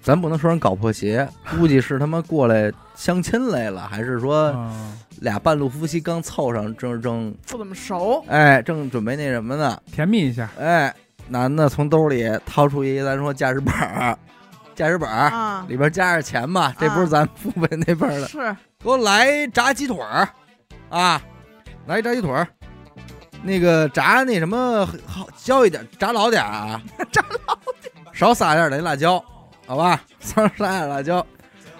[0.00, 1.28] 咱不能说人搞破鞋，
[1.58, 9.76] 估计是他妈过来相亲来了，还是说啊俩半路夫妻刚凑上，正正不怎么熟，哎，正准备那什么呢？
[9.90, 10.94] 甜蜜一下，哎，
[11.28, 14.16] 男的从兜里掏出一咱说驾驶本儿，
[14.76, 18.56] 驾驶本儿、啊，里边加着钱吧，这不是咱父辈那辈儿的，是
[18.86, 20.28] 给我来炸鸡腿儿
[20.90, 21.20] 啊，
[21.86, 22.46] 来一炸鸡腿儿，
[23.42, 26.80] 那个炸那什么好焦一点，炸老点儿啊，
[27.10, 29.20] 炸老点，少撒点儿那辣椒，
[29.66, 31.26] 好吧，少撒点辣椒，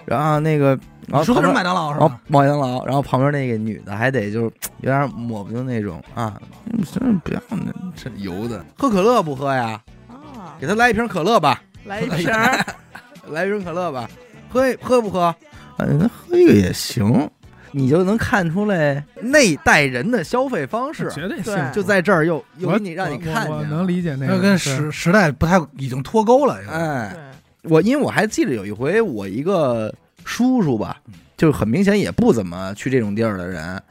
[0.05, 0.77] 然后那个。
[1.07, 2.19] 然后你说麦当劳是吧？
[2.27, 4.51] 麦当劳，然后旁边那个女的还得就是
[4.81, 6.37] 有点抹不就那种啊，
[6.73, 9.81] 嗯真是不要那这油的，喝可乐不喝呀？
[10.09, 12.65] 啊，给他来一瓶可乐吧，来一瓶儿，
[13.31, 14.09] 来一瓶可乐吧，
[14.51, 15.33] 喝喝不喝？
[15.77, 17.29] 嗯，那喝一个也行，
[17.71, 26.59] 你就能看出来那代人的消费方式，绝对对就在这儿又又给你让你看见了，能理解那个跟时时代不太已经脱钩了。
[26.69, 27.15] 哎，
[27.63, 29.93] 我因为我还记得有一回，我一个
[30.25, 30.97] 叔叔吧，
[31.35, 33.81] 就很明显也不怎么去这种地儿的人，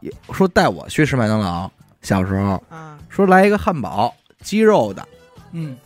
[0.00, 1.70] 也说带我去吃麦当劳。
[2.02, 2.62] 小时候。
[2.68, 5.06] 啊，说来一个汉堡，鸡肉的，
[5.52, 5.76] 嗯，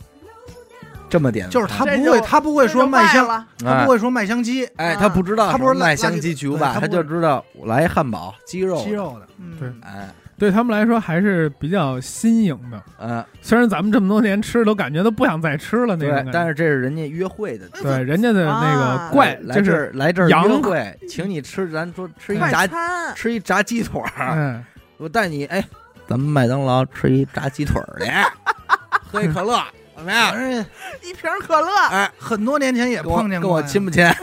[1.09, 9.27] 这么点，就是他不会，他不会说麦香，他不会说麦香鸡，哎，啊他不知道他不是麦香鸡巨无霸，他就知道我来一汉堡鸡肉，鸡，肉的。
[9.39, 9.69] 嗯，对。
[9.81, 12.81] 哎，对他们来说还是比较新颖的。
[12.99, 19.07] 嗯，虽然咱们这么多年吃，都感觉都不想再吃了那种但是这是人家约会的，对人家的那啊。
[19.09, 22.67] 个怪来这就是儿来这儿洋约会，请你吃，咱说吃一炸，
[23.15, 24.63] 吃一炸鸡腿儿，哎，
[24.97, 25.63] 我带你哎，
[26.07, 28.11] 咱们麦当劳吃一炸鸡腿儿去，
[29.09, 29.59] 喝一可乐，
[29.97, 30.31] 怎么样？
[30.31, 30.65] 反正
[31.01, 34.05] 一瓶可乐，哎，很多年前也碰见过跟，我亲不亲？
[34.05, 34.15] 哎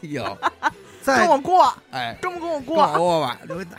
[0.00, 0.38] 呦，
[1.04, 2.98] 跟我过，哎，跟不跟我跟我过？
[2.98, 3.76] 过吧，留一大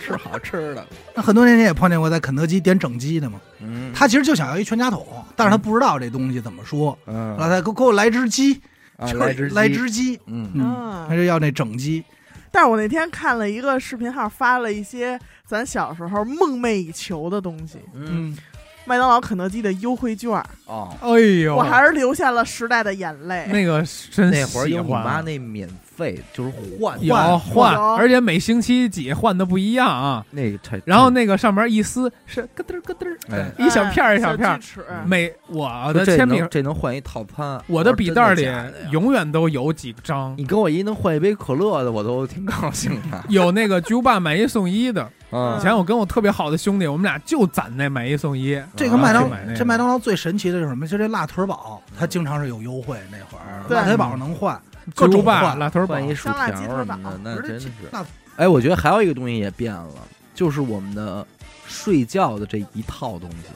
[0.00, 0.84] 吃好吃的，
[1.14, 3.40] 那很多年前也碰见过在肯德基点整鸡的嘛。
[3.60, 7.36] 嗯，他其实就想要一全家桶，但是他不知道这东西怎么说，嗯。
[7.38, 8.60] 老太给给我来只鸡，
[8.98, 9.54] 来只鸡。
[9.54, 11.06] 来只鸡，嗯。
[11.08, 12.04] 他就要那整鸡。
[12.50, 18.36] 但是我那天看了一个视频号，发了一些咱小时候梦寐以求的东西，嗯，
[18.84, 23.46] 麦当劳、肯德基的优惠券儿，哦，哎呦，我还是流下了时代的眼泪。
[23.50, 30.24] 那个真那会有你欢妈那免费，就是换有换换，而且每星期几换的不一样啊。
[30.30, 34.58] 那个才，然后那个上面一撕是咯噔儿咯噔一小片一小片
[35.06, 38.48] 每我的签名能，这能换一套餐，我的笔袋里
[38.90, 43.22] 永远都有几张，你跟我一能换一杯可乐的，我都挺高兴的。
[43.28, 45.08] 有那个巨无霸买一送一的。
[45.32, 48.62] 嗯以前我跟我特别好的兄弟，我们俩就攒那买一送一。
[48.76, 50.86] 这个麦当去买那个这麦当劳最神奇的是什么？
[50.86, 52.98] 就这辣腿堡，它经常是有优惠。
[53.10, 57.68] 那会儿对辣腿堡能换，巨各种、换辣腿堡换，一薯香辣条鸡腿堡什么的，那真是。
[57.90, 58.04] 那
[58.36, 59.88] 哎，我觉得还有一个东西也变了，
[60.34, 61.26] 就是我们的
[61.66, 63.46] 睡觉的这一套东西。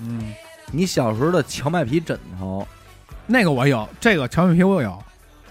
[0.00, 0.32] 嗯，
[0.72, 2.66] 你小时候的荞麦皮枕头，
[3.26, 4.98] 那个我有，这个荞麦皮我有。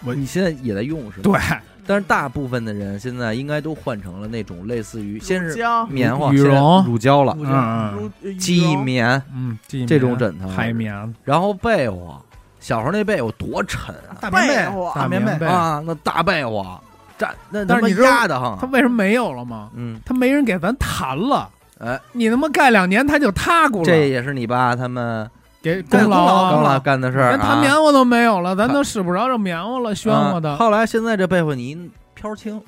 [0.03, 1.23] 我你现在也在用是吧？
[1.23, 1.57] 对，
[1.87, 5.57] 但是大部分的人现在应该都换成了那种类似于先是
[5.89, 6.85] 棉花、羽绒。
[6.85, 8.37] 乳胶了，乳嗯嗯。
[8.37, 10.47] 记忆棉，嗯，记忆这种枕头。
[10.49, 12.21] 海绵，然后被窝。
[12.59, 14.17] 小时候那被窝多沉啊！
[14.19, 14.55] 大棉被。
[14.93, 15.45] 大棉被。
[15.45, 16.79] 啊，那大被窝，
[17.17, 18.67] 站那但是你知道压的慌它。
[18.67, 19.69] 为什么没有了吗？
[19.73, 21.49] 嗯，它没人给咱弹了。
[21.79, 23.83] 哎，你他妈盖两年，它就塌咕了。
[23.85, 25.29] 这也是你爸他们
[25.61, 27.61] 给功劳功劳干的事儿连弹啊。
[27.61, 30.51] 棉花都没有了，咱都使不着这棉花了，宣乎的。
[30.51, 32.61] 啊后来现在这被窝你一飘轻，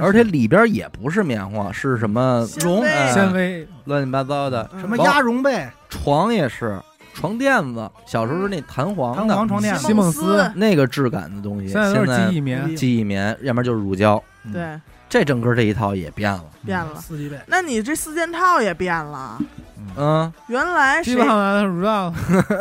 [0.00, 4.68] 而且里边也不是棉花，是什么绒纤维哎纤维乱七八糟的。
[4.74, 6.80] 嗯什么鸭绒被、床也是，
[7.14, 12.76] 床垫子，小时候是那弹簧弹的，簧床垫子，西蒙斯那个质感的东西，现在都是记忆棉。
[12.76, 14.22] 记忆棉，要不然就是乳胶。
[14.44, 16.44] 嗯，对这整个这一套也变了。
[16.64, 16.94] 变了。
[17.00, 17.38] 四季被。
[17.46, 19.38] 那你这四件套也变了，
[19.96, 22.12] 嗯，原来谁基本上咱不知道。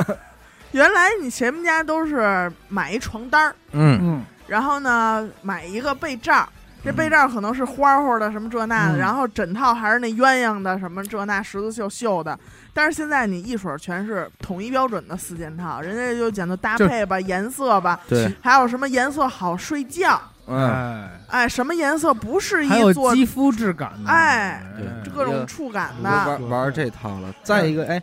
[0.72, 6.47] 原来你谁们家都是买一床单儿，嗯，嗯，然后呢买一个被罩儿，
[6.84, 8.99] 这被罩儿可能是花花的什么这那的，嗯。
[8.99, 12.38] 然后枕套还是那鸳鸯的什么这那十字绣绣的。
[12.72, 24.10] 但是现在你一水儿全是统一标准的四件套，人家就讲究搭就配吧、颜色吧，对，还有什么颜色好睡觉，嗯，哎，哎，什么颜色不适还有宜做肌肤质感的。
[24.10, 26.10] 哎对各种触感的。
[26.10, 27.34] 玩玩这套了。
[27.43, 28.02] 再一个，哎，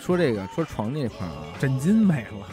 [0.00, 2.46] 说这个说床那块儿啊，枕巾没了，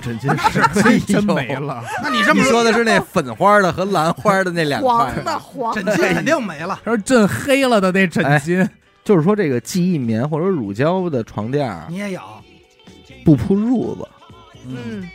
[0.00, 1.54] 枕巾是 真没。
[1.56, 1.82] 了。
[2.02, 6.80] 那你这么你说的是那粉花的和蓝花的那两块黄的黄枕巾肯定没了。
[6.84, 8.66] 说震黑了的那枕巾，
[9.04, 12.20] 就是说这个记忆棉或者乳胶的床垫儿你也有，
[13.24, 14.08] 不铺褥子，
[14.66, 15.08] 嗯，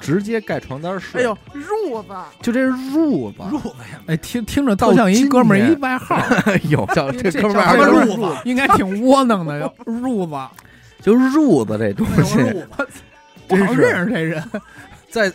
[0.00, 1.20] 直接盖床单睡。
[1.20, 2.08] 哎呦，褥子，
[2.42, 4.00] 就这褥子，褥子呀。
[4.06, 6.20] 哎，听听着倒像一哥们儿一外号，
[6.68, 9.60] 有叫这哥们这儿叫褥子应该挺窝囊的。
[9.86, 10.54] 褥子，
[11.02, 12.38] 就褥子这东西，
[13.48, 13.74] 我 是。
[13.74, 14.42] 认识这人。
[15.08, 15.32] 在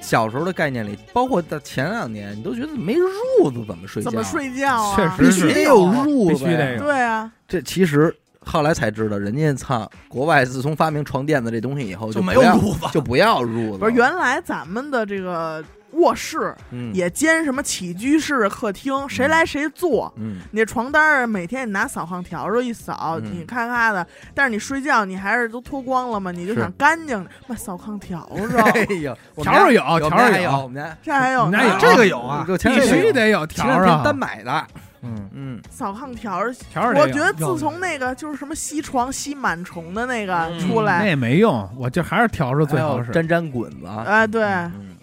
[0.00, 2.96] 小时候的概念里，包括在前两年，你都觉得没
[3.40, 4.10] 褥子怎么睡觉？
[4.10, 4.96] 怎么睡觉啊？
[4.96, 6.82] 确实必须得有褥子，必须得有。
[6.82, 8.14] 对啊，这其实
[8.44, 12.86] 后来才知道，人家操，国外自从发明床垫子这东西以后，就没有褥子。
[12.92, 13.78] 就不要褥子。
[13.78, 16.92] 不是原来咱们的这个卧室嗯。
[16.94, 20.12] 也兼什么起居室、客厅，谁来谁坐。
[20.16, 20.40] 嗯。
[20.50, 23.30] 你这床单儿每天你拿扫炕笤帚一扫，嗯。
[23.40, 27.24] 你咔咔的，但是你睡觉你还是都脱光了嘛，你就想干净。
[27.46, 28.18] 妈扫炕笤
[28.74, 31.72] 哎帚，呦，我们条儿有家有，条儿有我们家有，我们家这还有我们家有。
[31.72, 33.76] 呢这个有啊，必须得有条儿啊。
[33.76, 34.66] 前两天单，买的，
[35.02, 36.14] 嗯，嗯，扫炕。
[36.14, 43.10] 条儿我觉得自从那个就是什么吸床吸螨虫的那个嗯那出来，也没用，我这还是笤帚最还有好使。
[43.10, 44.04] 沾沾滚子啊。
[44.06, 44.96] 哎，对，嗯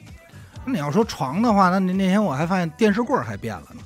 [0.65, 3.81] 那你要说床的话，那那那天我还发现电视柜儿还变了呢。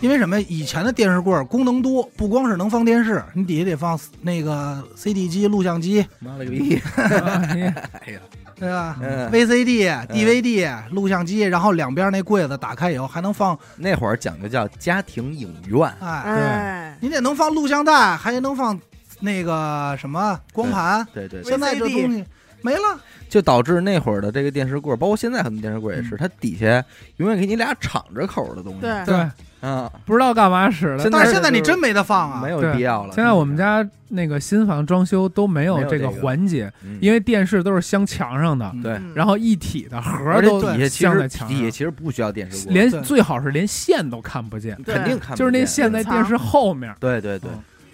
[0.00, 0.40] 因为什么？
[0.42, 6.80] 以前的电视柜儿功能多，不光是能放电视，你底下得放那个 CD 机、录像机，妈了个逼！
[6.96, 7.04] 哎
[8.06, 8.20] 哎呀，
[8.60, 9.30] 对吧、嗯。
[9.30, 18.78] V c d DVD、录像机，然后两边那柜子打开以后还能放，那会儿讲究叫家庭影院，哎，对，你得能放录像带，还能放
[19.20, 21.04] 那个什么光盘。
[21.12, 22.24] 对对对，现在这东西
[22.60, 26.84] 没了，就导致那会儿的这个电视柜，包括现在很多电视柜也是，它底下
[27.16, 28.80] 永远给你俩敞着口的东西。
[28.80, 29.28] 对
[29.60, 31.10] 对，啊，不知道干嘛使的现。
[31.10, 32.40] 在但是现在你真没得放啊。
[32.42, 32.50] 没。
[32.50, 33.14] 有必要了。
[33.14, 36.98] 现在我们家那个新房装修都没有这个环节，嗯。
[37.00, 38.82] 因为电视都是镶墙上的，嗯。
[38.82, 38.92] 对。
[38.94, 46.94] 嗯然后一体的盒儿都底下镶在墙底下上，其实不需要电视，连最好是连线都看不见，肯定看不见，就是那线在电视后面。
[46.98, 47.50] 对对对，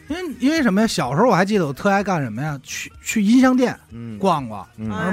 [0.09, 0.87] 因为因为什么呀？
[0.87, 2.59] 小时候我还记得我特爱干什么呀？
[2.63, 4.67] 去去音像店嗯，逛逛，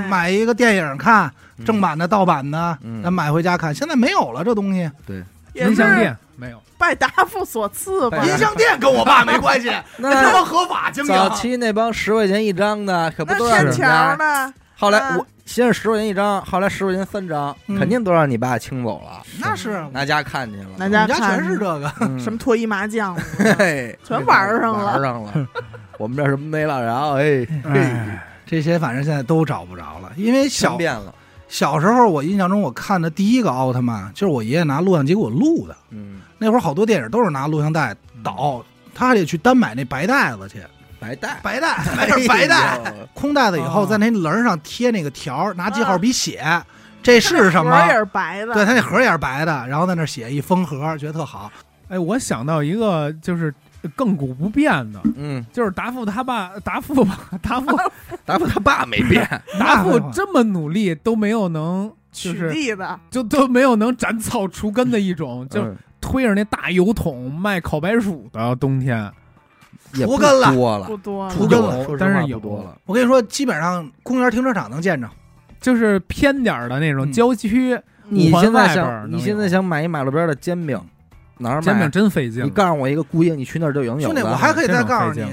[0.10, 1.32] 买一个电影看，
[1.66, 3.02] 正版的、盗版的，嗯。
[3.02, 3.74] 咱买回家看。
[3.74, 5.24] 现在没有了这东西，对。
[5.54, 8.26] 音像店没有，拜达夫所赐吧拜。
[8.26, 11.08] 音像店跟我爸没关系， 那他妈合法经营。
[11.08, 14.24] 早期那帮十块钱一张的，可不那都让天桥人家？
[14.46, 14.54] 呢？
[14.76, 21.92] 后来嗯我先是十块钱一张，后来十块钱三张，嗯肯定都让你爸清走了，那是拿家看去了，拿我们家全是这个。
[22.02, 23.16] 嗯什么脱衣麻将，
[23.58, 25.48] 嘿，全玩上了玩上了。
[26.00, 31.14] 我们这什么没了，然后哎，哎，这些反正现在都找不着了，因为全小变了。
[31.54, 35.76] 小时候我印象中我看的第一个奥特曼就是我爷爷拿录像机给我录的。
[35.92, 40.64] 嗯，那会儿好多电影都是拿录像带导，他还得去单买那白袋子去，
[41.00, 42.82] 白带，白带买点白带，
[43.14, 46.44] 空袋子以后哦在那棱上贴那个条，拿记号笔写
[47.04, 47.70] 这是什么？
[47.70, 48.00] 盒也么。
[48.00, 51.52] 是白的，对他那盒也是白的，然后在那写一封盒，觉得特好。
[51.88, 53.54] 哎，我想到一个就是
[53.96, 57.78] 亘古不变的，嗯，就是达富他爸，达富吧， 达富
[58.26, 59.28] 达夫他爸没变，
[59.60, 65.64] 达富这么努力都没有能，就取是缔的，就都没有能斩草除根的一种，就
[66.00, 69.12] 推着那大油桶卖烤白薯的冬天，
[69.96, 70.54] 也不除根了。
[70.54, 70.86] 多了。
[70.86, 71.34] 不，多了。
[71.34, 72.78] 除根了但是也多了。
[72.86, 75.10] 我跟你说，基本上公园停车场能见着。
[75.62, 77.12] 就是偏点儿的那种嗯。
[77.14, 77.80] 郊区，
[78.10, 80.78] 你现在想，你现在想买一马路边的煎饼，
[81.44, 81.90] 哪儿煎饼买？
[81.90, 82.44] 真费劲。
[82.44, 85.32] 你告诉我一个姑爷，你去那儿就有有兄弟，我还可以再告诉你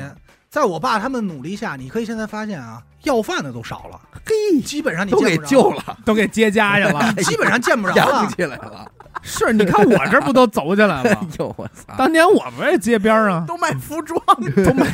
[0.50, 7.12] 在我爸他们努力下，你可以现在发现啊，要饭的都少了，嘿，基本上你都给救了，都给接家去了。
[7.22, 8.28] 基本上见不着养了。
[8.36, 8.90] 起来了。
[9.22, 11.18] 是，你看我这不都走起来 哎了？
[11.38, 11.94] 呦我操！
[11.96, 14.18] 当年我们也街边儿啊，都卖服装，
[14.64, 14.86] 都卖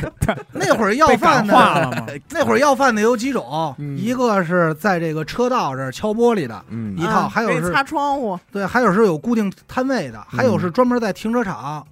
[0.51, 2.07] 那会儿要被饭感化的，了吗？
[2.31, 3.97] 那会儿要饭的有几种，嗯。
[3.97, 6.95] 一个是在这个车道这儿敲玻璃的，嗯。
[6.97, 11.85] 一套啊还有是擦窗户，对，还有是有固定摊位的，还有嗯是专门在停车场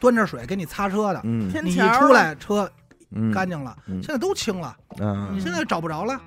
[0.00, 1.20] 端着水给你擦车的。
[1.24, 1.48] 嗯。
[1.64, 2.70] 你一天桥出来车
[3.14, 4.02] 嗯，干净了，嗯。
[4.02, 6.18] 现在都清了，嗯你现在找不着了，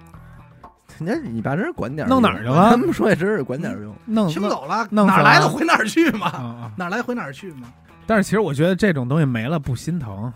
[0.99, 3.95] 你这你爸真是管点儿弄哪儿去了他们说也真是管点儿用。
[4.05, 6.71] 弄弄清走了，弄哪儿来的回哪儿去啊嘛，啊！
[6.77, 7.71] 哪儿来回哪儿去嘛。
[8.05, 10.31] 但是其实我觉得这种东西没了不心疼，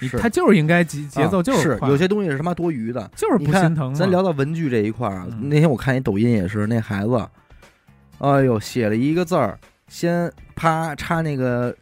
[0.00, 3.10] 你是它就是应该节节奏啊就是快有些东西是他妈多余的。
[3.14, 3.94] 就是不心疼。
[3.94, 7.28] 咱聊到文具这一块儿啊，嗯那天我看一抖音也是，那孩子，
[8.18, 11.74] 哎呦，写了一个字儿，先啪插那个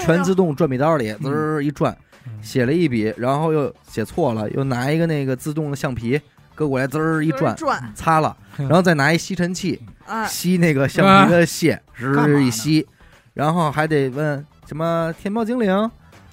[0.00, 1.94] 全自动转笔刀里，滋嗯儿一转，
[2.26, 6.18] 嗯写了一笔，然后又写错了，又拿一个那个自动的橡皮
[6.54, 12.86] 搁过来，滋儿一转，转，擦了，嗯然后再拿一吸尘器哎，吸那个橡皮的屑，干嘛吱一吸，
[13.32, 15.90] 然后还得问什么天猫精灵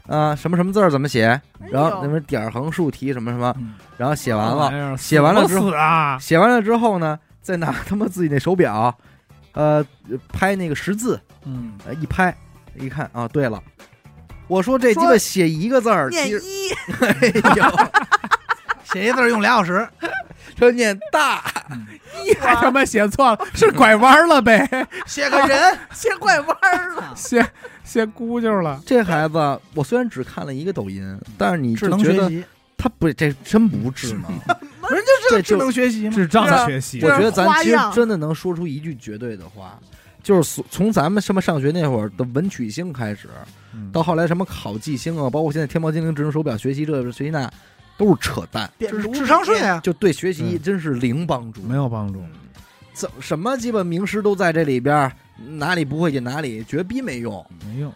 [0.08, 1.26] 啊，什么什么字儿怎么写，
[1.60, 4.98] 哎然后呦那边点儿横竖提什么什么，嗯然后写完了。
[4.98, 8.96] 写完了之后啊，写完了之后呢，再拿他妈自己那手表，
[9.54, 9.86] 呃，
[10.34, 12.36] 拍那个识字，嗯，呃，一拍
[12.76, 13.62] 一看啊，对了，
[14.48, 16.70] 我说这鸡巴写一个字儿，念一，
[17.00, 17.64] 哎呦，
[18.94, 19.88] 写一字儿用俩小时，
[20.58, 21.44] 说念大，
[22.26, 24.68] 一还他妈写错了，是拐弯了呗，
[25.08, 27.46] 写个人，写拐弯儿了，写
[27.84, 28.82] 写咕啾了。
[28.86, 32.46] 这孩子，我虽然只看了一个抖音，但是你智就觉得能学习，
[32.78, 34.24] 他不，这真不智能。
[34.82, 36.16] 不是就是这就智能学习吗？
[36.16, 39.80] 智障学习我，觉得咱其实真的能说出一句绝对的话，
[40.22, 43.30] 就是从从咱们什么上学那会儿的文曲星开始，
[43.74, 47.50] 嗯到后来什么考记星啊，包括现在天猫精灵智能手表学习这学习那，
[48.02, 48.68] 都是扯淡，
[49.14, 50.62] 智商税啊，就对学习嗯。
[50.64, 51.62] 真是零帮助。
[51.62, 52.20] 没有帮助。
[52.94, 55.12] 怎什么基本名师都在这里边，
[55.60, 57.46] 哪里不会进哪里，绝逼没用。
[57.68, 57.94] 没用，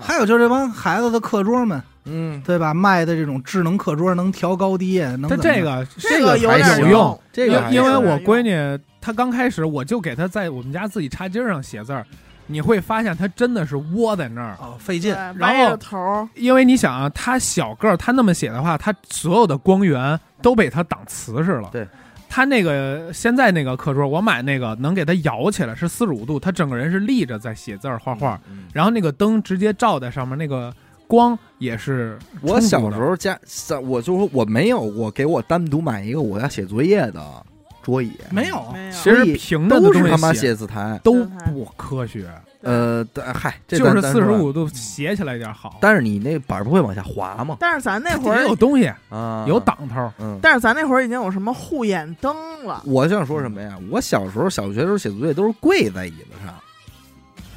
[0.00, 2.74] 还有就是这帮孩子的课桌们，嗯，对吧？
[2.74, 12.04] 卖的这种智能课桌能调高低，能但这个这个还有用，这个因因为我闺女她刚开始，我就给她在我们家自己茶几上写字儿，
[12.46, 14.56] 你会发现它真的是窝在那儿。
[14.60, 21.68] 哦费劲，然歪后着头儿，因为你想啊，它小个儿，她那么写的话，它所有的光源都被它挡瓷实了。
[21.72, 21.86] 对，
[22.28, 30.72] 它那个现在那个课桌，我买那个能给它摇起来，是四十五度，它整个人是立着在写字儿画画，嗯然后那个灯直接照在上面，那个
[31.06, 32.18] 光也是。
[32.42, 33.38] 我小时候家，
[33.82, 37.46] 我就说我没有我给我单独买一个我要写作业的
[37.86, 41.00] 桌椅，没有，其实平的都是他妈写写字台。
[41.04, 42.28] 都不科学，
[42.62, 47.56] 呃，但嗨，这就是四十五度斜起来点好，但是你那板不会往下滑吗？
[47.60, 50.12] 但是咱那会也儿有东西，啊，有挡头。
[50.18, 50.36] 嗯。
[50.42, 52.34] 但是咱那会儿已经有什么护眼灯
[52.64, 53.78] 了，我想说什么呀？
[53.88, 56.54] 我小时候小学时候写作业都是跪在椅子上，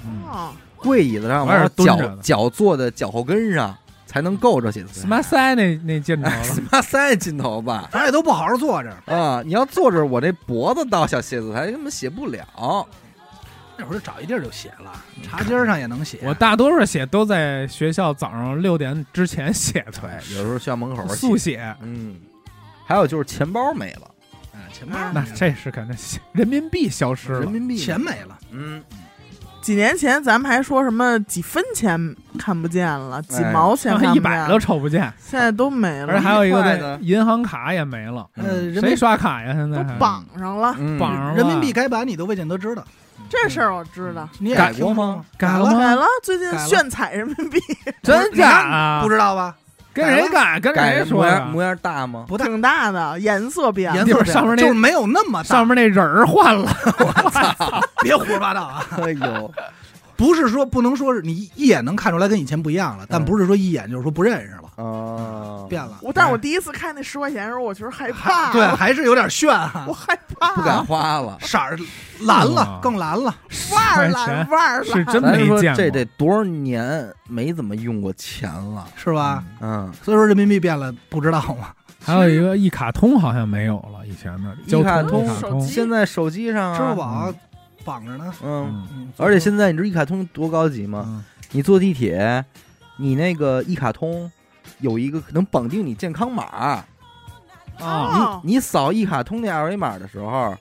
[0.05, 3.75] 嗯啊，跪椅子上，我也是完了脚脚坐在脚后跟上，
[4.10, 7.88] 才能够着写字什么塞那那劲头什么三劲头吧？
[7.91, 8.89] 咱也都不好好坐着。
[9.05, 12.88] 啊，你要坐着，我这脖子到小写字台根本写不了。
[13.78, 16.18] 那会儿找一地儿就写了，茶几上也能写。
[16.24, 21.76] 我大多数写都在学校早上六点之前写的，对，有时候学校门口速写。
[21.82, 22.16] 嗯，
[22.88, 24.12] 还有就是钱包没了，
[24.53, 25.95] 啊，钱包那这是肯定，
[26.32, 27.51] 人民币消失了人。
[27.51, 28.84] 民币钱没了，嗯，
[29.70, 34.09] 几年前咱们还说什么几分钱看不见了，几毛钱 看不见。
[34.09, 39.53] 了，一百都瞅不见，现在都没了，而且还有一个银行卡也没了，呃，人谁刷卡呀？
[39.53, 39.84] 现在？
[39.84, 40.74] 都绑上了。
[40.80, 40.97] 嗯。
[40.97, 41.36] 绑上了。
[41.36, 42.84] 人民币改版你都未见得知道，
[43.30, 45.24] 这事儿我知道，你也改过吗？
[45.38, 47.59] 改了改了，最近炫彩人民币。
[48.01, 49.01] 真假啊？
[49.03, 49.55] 不知道吧？
[49.93, 50.59] 跟谁干？
[50.61, 51.75] 跟谁说呀模样？
[51.81, 52.25] 大吗？
[52.27, 53.97] 不大，挺大的，颜色变了。
[53.97, 55.47] 颜色就是上面那就是没有那么大。
[55.49, 58.85] 上面那人儿换了， 我操 别胡说八道啊！
[59.03, 59.53] 哎呦，
[60.20, 65.97] 不是说不能说是你一眼能看出来跟以前不一样了，但嗯不是说一眼就是说不认识了，啊，变了。
[66.01, 71.38] 我但是我第一次看那十块钱的时候，我觉得害怕， 对，还是有点炫啊 我，害怕，不敢花了。
[71.39, 71.80] 色儿
[72.22, 73.34] 蓝了啊，更蓝了。
[73.72, 75.61] 腕儿蓝腕儿蓝，是真咱没见过。
[75.61, 78.86] 说这得多少年没怎么用过钱了？
[78.97, 79.41] 是吧？
[79.61, 81.70] 嗯，所以说人民币变了，不知道吗？
[82.01, 87.34] 还有一个一卡通好像没有了，以前的一卡通一卡通手机现在手机上啊，支付宝
[87.89, 88.31] 绑着呢。
[88.43, 91.03] 嗯，而且现在你知道一卡通多高级吗？
[91.07, 91.23] 嗯。
[91.51, 92.45] 你坐地铁，
[92.97, 94.31] 你那个一卡通
[94.81, 96.85] 有一个能绑定你健康码，啊
[97.79, 100.55] 哦你你扫一卡通那二维码的时候，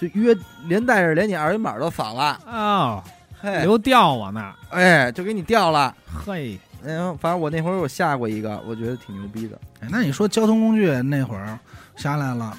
[0.00, 3.04] 就约连带着连你二维码都扫了，啊，
[3.40, 5.94] 嘿，留掉我呢，哎，就给你掉了。
[6.26, 9.56] 嘿，嗯，反正我那会儿我下过一个，我觉得挺牛逼的。
[9.78, 11.56] 哎那你说交通工具那会儿
[11.94, 12.58] 下来了，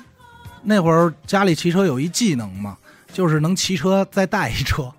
[0.61, 2.77] 那会儿家里骑车有一技能嘛，
[3.13, 4.91] 就是能骑车再带一车，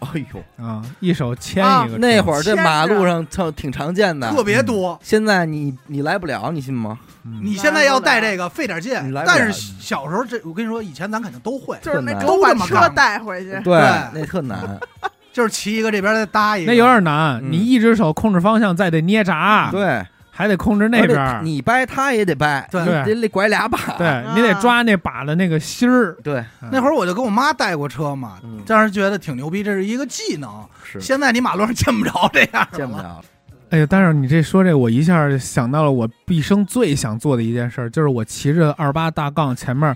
[0.00, 4.98] 哎呦，啊，一手牵啊一个车，那会儿这马路上挺挺常见的，特别多。
[5.02, 6.98] 现在你你来不了，你信吗？
[7.24, 7.40] 嗯。
[7.42, 8.92] 你现在要带这个费点劲。
[9.04, 9.34] 你来，不了。
[9.36, 12.94] 但是小时候这我跟你说，以前咱肯定都会，就是那特难狗把车都这么干。
[12.94, 14.78] 带回去，对，对那特难。
[15.32, 17.50] 就是骑一个这边再搭一个，那有点难，嗯。
[17.50, 20.04] 你一只手控制方向，再得捏闸，对，
[20.34, 22.80] 还得控制那边儿，你掰他也得掰，对。
[22.80, 23.78] 你得得拐俩把。
[23.98, 26.16] 对你得抓那把的那个芯儿。
[26.24, 30.66] 对，那会儿我就跟我妈带过车嘛嗯，当时觉得挺牛逼，这是一个技能。
[30.82, 30.98] 是。
[31.02, 32.78] 现在你马路上见不着这样的。
[32.78, 33.20] 见不着。
[33.68, 39.94] 哎呀，但是你这说这，我一下想到了我毕生最想做的一件事儿，就是我骑着二八大杠，前面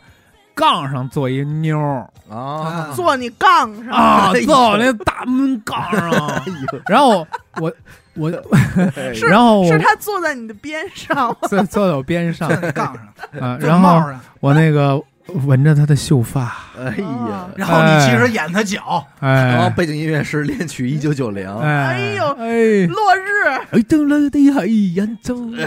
[0.54, 2.06] 杠上坐一妞儿。
[2.28, 6.10] 啊，坐你杠上，啊，坐我那大闷杠上。
[6.28, 7.26] 哎，呦，然后
[7.60, 7.72] 我
[8.16, 8.30] 我，
[9.14, 12.48] 是然后我是他坐在你的边上吗，坐坐在我边上。
[12.60, 12.94] 在杠
[13.32, 14.02] 上，啊， 然后，
[14.40, 15.00] 我那个
[15.46, 21.48] 闻着他的秀发，哎呀，然后你其实演他脚，然后哎背景音乐是恋曲一九九零。
[21.58, 25.62] 哎哎呦哎，落日，哎，等了的海洋中哎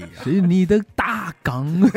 [0.00, 1.66] 呀，是你的大杠，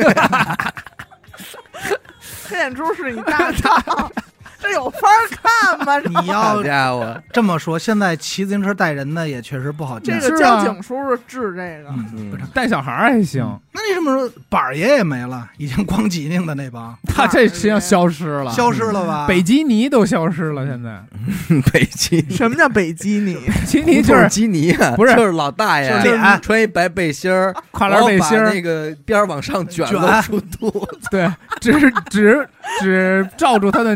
[2.48, 4.12] 黑眼珠是你大杠，
[4.60, 5.98] 这有法儿看吗？
[6.22, 10.18] 你要家伙，这么说，现在骑自行车带人的也确实不好见。
[10.20, 13.42] 这个交警叔叔治这个，带小孩儿还行，
[13.72, 16.96] 那你这么说，板儿爷也没了，已经光吉宁的那帮。
[17.08, 19.26] 他这实际上消失了，消失了吧？
[19.26, 21.02] 北基尼都消失了，现在。
[21.72, 23.36] 北基，什么叫北基尼？
[23.66, 25.14] 基尼就就是是基尼啊，不是。
[25.16, 28.52] 就是老大爷，就是脸穿一白背心儿，跨栏背心儿。
[28.52, 30.00] 那，个边儿往上卷，卷。
[30.00, 30.40] 露出。
[30.40, 31.08] 肚子。
[31.10, 31.30] 对，
[31.60, 32.48] 只只
[32.80, 33.94] 只罩住他的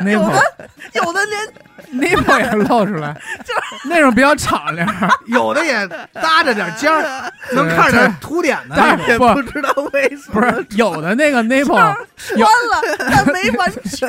[0.00, 0.42] nipple，nipple
[0.94, 3.12] 有的连 nipple 也露出来，
[3.44, 3.54] 就
[3.88, 4.88] 那种比较敞亮，
[5.26, 9.04] 有的也搭着点尖儿，能看着点凸点的那种。
[9.06, 14.08] 但是不不知道为什么，不是有的那个 nipple，穿了，但没完全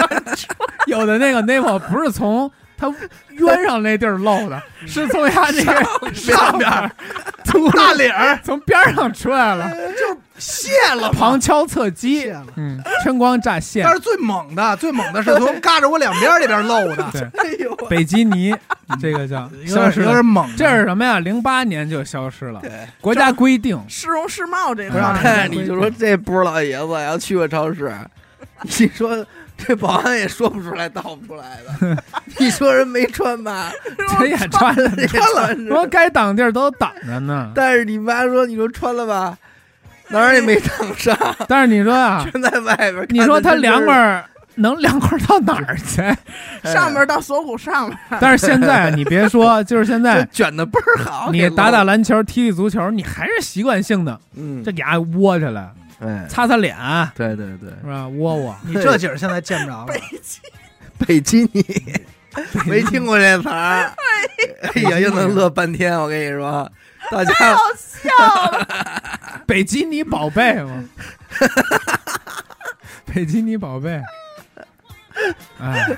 [0.87, 2.51] 有 的那个 nipple 不是从
[2.81, 2.91] 他
[3.29, 6.89] 冤上那地儿漏的，是从他那个上边儿
[7.45, 12.33] 从大领儿从边儿上出来了，就泄了旁敲侧击。
[12.55, 13.93] 嗯，春光乍现但。
[13.93, 18.55] 是最猛的，最猛的是从嘎着我两边这边漏的，对，哎呦，北基尼
[18.99, 20.49] 这个叫有点有消失有点猛。
[20.57, 21.19] 这是什么呀？
[21.19, 23.79] 零八年就消失了，对，国家规定。
[23.87, 27.93] 市容市貌这块儿 你就说这波儿老爷子要去个超市，
[28.63, 29.23] 你说
[29.67, 32.03] 这保安也说不出来道不出来的，
[32.39, 33.71] 你说人没穿吧？
[34.19, 37.51] 这也穿着呢，穿了，说该挡地儿都挡着呢。
[37.55, 39.37] 但是你妈说你说穿了吧，
[40.09, 43.05] 哪儿也没挡上，但是你说啊，全在外边。
[43.09, 46.01] 你说他凉快儿，能凉快到哪儿去？
[46.69, 55.69] 上面到锁骨上面，但是现在你别说，就是现在卷的倍儿好，你打打篮球、踢踢足球，你还是习惯性的嗯，这给它窝起来，
[56.01, 56.75] 哎，擦擦脸，
[57.15, 58.07] 对对对，是吧？
[58.07, 58.55] 窝窝。
[58.65, 59.99] 你这景儿现在见不着了北。
[60.21, 60.39] 基
[60.97, 61.63] 北基尼，
[62.65, 63.93] 没听过这词儿，
[64.75, 65.99] 哎呀，又能乐半天。
[65.99, 66.71] 我跟你说，
[67.09, 68.09] 大家太好笑
[68.51, 68.67] 了，
[69.45, 70.83] 北基尼宝贝嘛，
[73.05, 74.01] 北基尼宝贝，
[75.59, 75.97] 哎，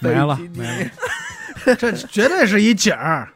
[0.00, 0.90] 没了没了。
[1.76, 3.28] 这绝对是一景儿。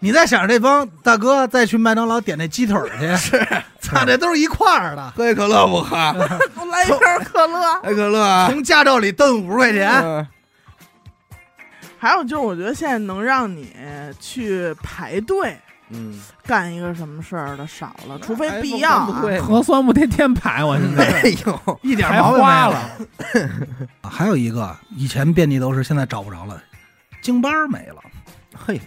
[0.00, 3.46] 你再想着这帮大哥再去麦当劳点那鸡腿去， 是，
[3.80, 5.10] 操，这都是一块儿的。
[5.14, 5.96] 喝一可乐不喝？
[6.56, 8.48] 我来一瓶可乐，来可乐啊！
[8.50, 10.26] 从驾照里蹬五十块钱，嗯
[11.98, 13.74] 还有就是，我觉得现在能让你
[14.18, 15.54] 去排队
[15.90, 19.04] 嗯，干一个什么事儿的少了，除非必要
[19.42, 22.90] 核酸不天天排，我现在哎呦，一点还毛病没有花了。
[24.02, 26.58] 还有一个，以前遍地都是，现在找不着了，
[27.20, 27.96] 京巴儿没了，
[28.56, 28.80] 嘿，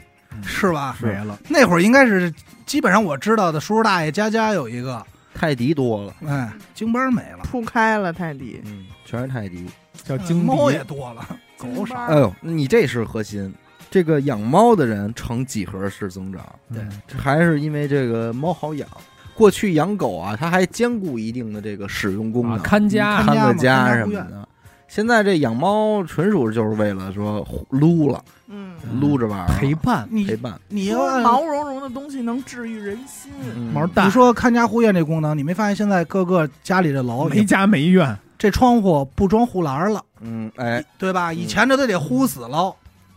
[0.46, 0.98] 是吧？
[1.02, 2.34] 没了，那会儿应该是
[2.66, 9.68] 基本上我知道的，叔叔大爷家家有一个，泰迪多了，哎，京班儿没了，铺开了泰迪，嗯，全是泰迪。
[10.04, 11.26] 叫京猫也多了，
[11.58, 11.96] 狗少。
[11.96, 13.54] 哎呦，你这是核心。
[13.90, 16.82] 这个养猫的人呈几何式增长，对。
[17.08, 18.90] 这还是因为这个猫好养。
[19.36, 24.48] 过去养狗啊，它还兼顾一定的这个使用功啊能，看家看家看个家什么的。
[24.94, 30.08] 现在这养猫纯属就是为了说撸了，嗯，撸着玩儿陪伴。
[30.08, 30.54] 陪伴。
[30.68, 33.74] 你要毛茸茸的东西能治愈人心，嗯。
[33.74, 34.06] 毛蛋。
[34.06, 41.34] 你说看家护院这功能，你没发现现在各个家里的楼没家没院，这窗户不装护栏了，嗯，哎，对吧？
[41.34, 42.76] 以前这都得呼死喽，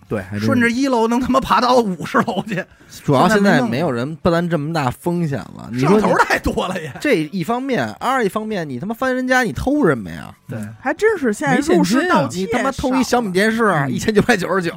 [0.08, 2.64] 对，顺着一楼能他妈爬到五十楼去，
[3.04, 5.68] 主要现现在没有人不担这么大风险了。
[5.72, 6.92] 你说你摄像头太多了也。
[7.00, 10.32] 这一方面，二一方面，你他妈翻人家，你偷什么呀？
[10.48, 14.72] 对，还真是现在入室盗窃你他妈偷一小米电视，嗯一千九百九十九，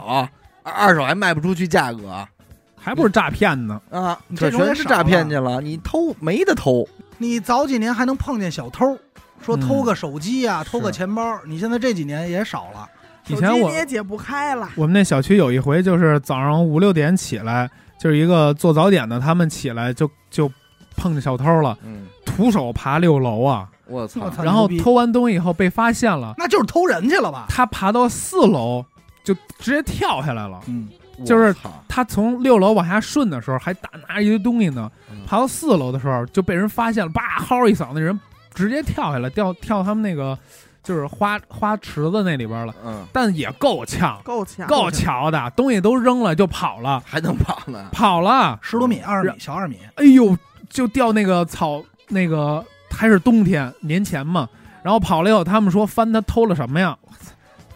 [0.64, 2.28] 二手还卖不出去价格
[2.76, 3.80] 还不是诈骗呢？
[3.92, 4.18] 啊！
[4.36, 6.88] 这全是诈骗去了，你偷没得偷。
[7.20, 8.98] 你早几年还能碰见小偷，
[9.46, 12.90] 说嗯偷个手机呀、偷个钱包，你现在这几年也少了。
[13.36, 17.70] 手以前我也解不开了，我们那小区有一回，就是早上五六点起来，
[18.00, 20.52] 就是一个做早点的，他们起来就就
[20.96, 27.46] 碰见小偷了，嗯，徒手爬六楼啊，我操然后偷完东西以后被发现了，那就是偷人去了吧？
[27.50, 28.86] 他爬到四楼
[29.24, 30.60] 就直接跳下来了。
[30.68, 30.90] 嗯，
[31.26, 31.56] 就是
[31.88, 34.90] 他从六楼往下顺的时候，还打拿着一堆东西呢。
[35.12, 38.20] 嗯爬到四楼的时候就被人发现了，叭嚎一嗓子，人
[38.56, 40.36] 直接跳下来，掉跳他们那个
[40.84, 42.74] 就是花花池子那里边了。
[42.84, 47.90] 嗯，但也够呛，够呛，够巧的，东西都扔了就跑了，还能跑呢？
[47.92, 48.58] 跑了。
[48.62, 50.38] 十多米、二十米、小二米，哎呦，
[50.70, 54.48] 就掉那个草，那个还是冬天年前嘛。
[54.82, 56.98] 然后跑了以后，他们说翻他偷了什么呀？
[57.02, 57.32] 我操，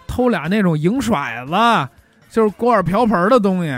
[0.08, 1.90] 偷俩那种银甩子，
[2.30, 3.70] 就是锅碗瓢盆的东西。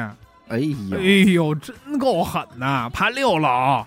[0.48, 1.02] 哎呦，哎
[1.32, 2.88] 呦，真够狠呐！
[2.94, 3.84] 爬六楼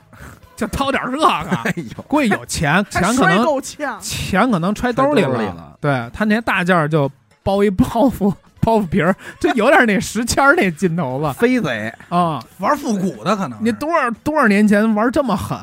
[0.59, 1.27] 就掏点这个，
[1.65, 5.77] 哎呦，估计有钱，钱可能够呛，钱可能揣兜里了。
[5.81, 7.09] 对他那些大件儿就
[7.45, 11.95] 包一包袱 包袱皮儿，就有点那石签儿那劲头子飞贼。
[12.09, 12.45] 啊！
[12.59, 13.57] 玩复古的可能。
[13.63, 15.57] 你多少多少年前玩这么狠？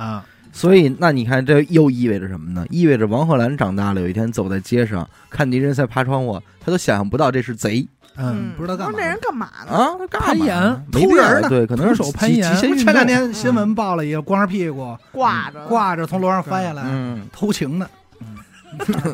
[0.54, 2.66] 所以，那你看，这又意味着什么呢？
[2.70, 7.86] 意味着王鹤兰长大了，有一天走在街上，看敌人在爬窗户，他都想象不到这是贼
[8.18, 9.72] 嗯，不知道干嘛说这人干嘛呢？
[9.72, 9.96] 啊！
[10.00, 17.90] 他干嘛攀岩没偷人呢对，可能是手攀岩前两天新闻报了一个光着屁股挂着挂着从楼上翻下来嗯，偷情的，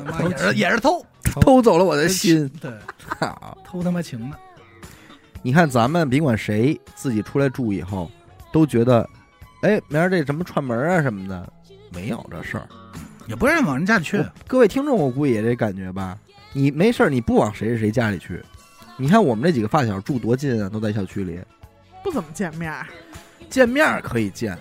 [0.05, 1.03] 妈 也是也是偷，
[1.41, 2.47] 偷走了我的心。
[2.61, 2.71] 对，
[3.19, 4.37] 操偷他妈情的。
[5.41, 8.09] 你看咱们甭管谁自己出来住以后，
[8.53, 9.07] 都觉得，
[9.63, 11.51] 哎，明儿这什么串门啊什么的，
[11.91, 12.67] 没有这事儿。
[13.27, 16.17] 也不愿意往人家里去，各位听众，我估计也这感觉吧。
[16.53, 18.43] 你没事儿，你不往谁谁谁家里去。
[19.01, 21.39] 你看我们这几个发小住多近啊，都在小区里，
[22.03, 22.85] 不怎么见面儿，
[23.49, 24.55] 见面儿可以见，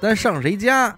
[0.00, 0.96] 但上谁家，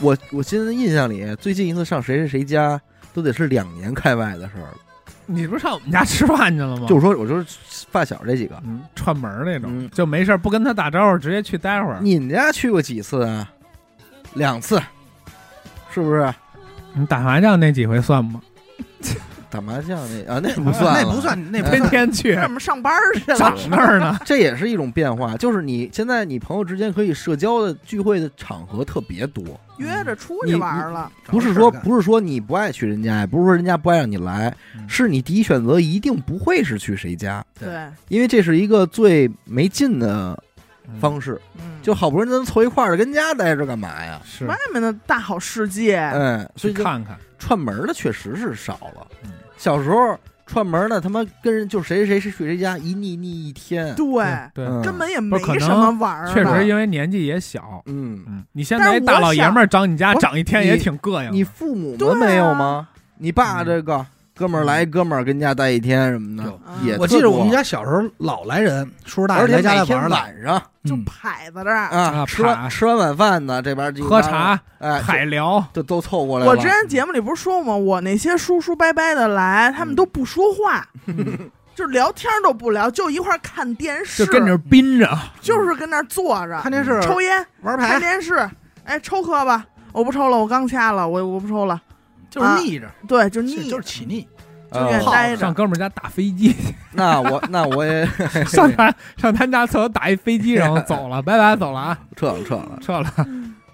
[0.00, 2.80] 我我现在印象里最近一次上谁谁谁家，
[3.12, 4.78] 都得是两年开外的事儿了。
[5.26, 6.86] 你不是上我们家吃饭去了吗？
[6.88, 7.44] 就是说，我说
[7.90, 11.98] 发小这几个，嗯，串门儿那种，嗯就没事儿不跟他打招呼，直接去待会儿。
[12.00, 13.52] 你们家去过几次啊？
[14.32, 14.80] 两次，
[15.90, 16.32] 是不是？
[16.94, 18.40] 你打麻将那几回算吗？
[19.56, 21.82] 打麻将那啊，那 不算了， 那不算，那不天。
[21.88, 23.38] 天去怎么上班儿去了？
[23.38, 24.18] 长那儿呢。
[24.26, 29.42] 这也是一种变化，就是你现在你朋友之间可以社交的聚会的场合特别多，
[29.78, 40.38] 约着出去玩了，不是说不是说你不爱去人家，也不是说人家不爱让你来，嗯是你第一选择一定不会是去谁家，对对，因为这是一个最没劲的
[41.00, 41.40] 方式。
[41.58, 44.20] 嗯，就好不容易能凑一块儿的，跟家待着干嘛呀？
[44.26, 49.30] 是外面的大好世界，嗯，所以看看，串门的确实是少了嗯。
[49.56, 53.94] 小时候串门儿的，他妈跟人就谁谁谁谁去谁家一腻腻一天。
[53.94, 54.04] 对，
[54.54, 57.82] 对，嗯根本也不是可能没什么玩儿的，确实因为年纪也小。
[57.86, 61.30] 嗯，嗯，你现但是我在一大老爷们儿长你家想长一天也挺膈应的。
[61.32, 62.88] 你父母们没有吗？
[63.18, 64.06] 你爸嗯这个
[64.36, 66.44] 哥们儿来一哥们儿跟家待一天什么的
[66.82, 71.88] 也我记得我们家小时候老来人，叔叔多，而且大爷来家每天来玩了，晚上就嗯排在这儿。
[71.88, 76.50] 啊，啊吃完吃完晚饭呢，这边就喝茶、哎，海聊，都都凑过来了。
[76.50, 77.76] 我之前节目里不是说过吗？
[77.76, 80.86] 我那些叔叔伯伯的来，他们都不说话，
[81.74, 85.18] 就是聊天都不聊，就一块儿看电视，就跟这儿憋着。
[85.40, 88.48] 就是跟那儿坐着看电视、抽烟、玩牌，看电视。
[88.84, 91.80] 哎，抽喝吧，我不抽了，我刚掐了，我我不抽了。
[92.40, 94.26] 就是腻着，对，就就腻，就是起腻。
[94.72, 95.36] 就愿意啊待着。
[95.36, 96.54] 上哥们家打飞机，
[96.92, 98.04] 那我那我也
[98.46, 102.78] 上他上他家厕所打一飞机，然后走了，拜拜，走了啊，撤了撤了。
[102.82, 103.10] 撤了。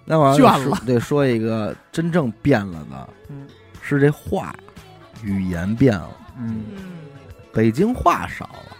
[0.04, 3.46] 那我倦了得说一个真正变了的，嗯
[3.80, 4.54] 是这话
[5.24, 6.82] 语言变了，嗯，嗯，
[7.54, 8.76] 北京话少了，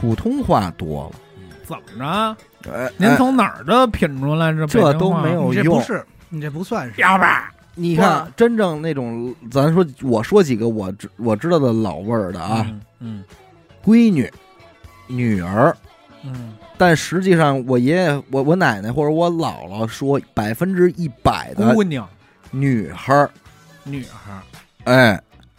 [0.00, 1.18] 普通话多了。
[1.64, 1.98] 怎么
[2.64, 2.72] 着？
[2.72, 7.00] 哎，您哎从哪儿的品出来这这都没有用这不用是，你这不算是。
[7.74, 13.24] 你看，真正那种，咱说，我说几个我知我知道的老味儿的啊，嗯嗯
[13.84, 14.30] 闺女、
[15.06, 15.74] 女儿，
[16.24, 22.08] 嗯但实际上我爷爷、我我奶奶或者我姥姥说，百分之一百的姑娘、
[22.50, 23.30] 女孩儿，
[23.84, 24.42] 女孩儿，
[24.84, 25.12] 哎，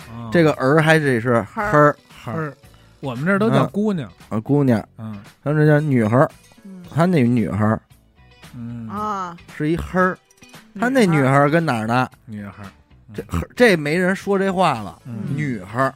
[0.09, 2.53] 啊这个儿还得是孩儿孩儿儿，
[2.99, 4.09] 我们这儿都叫姑娘。
[4.29, 6.29] 啊，姑娘，嗯他这叫女孩儿，
[6.63, 7.81] 嗯他那女孩儿
[8.55, 10.17] 嗯，啊，是一黑儿，
[10.79, 12.09] 他那女孩儿跟哪儿呢？
[12.25, 12.69] 女孩儿，
[13.13, 13.23] 这
[13.55, 15.93] 这没人说这话了，嗯女孩儿。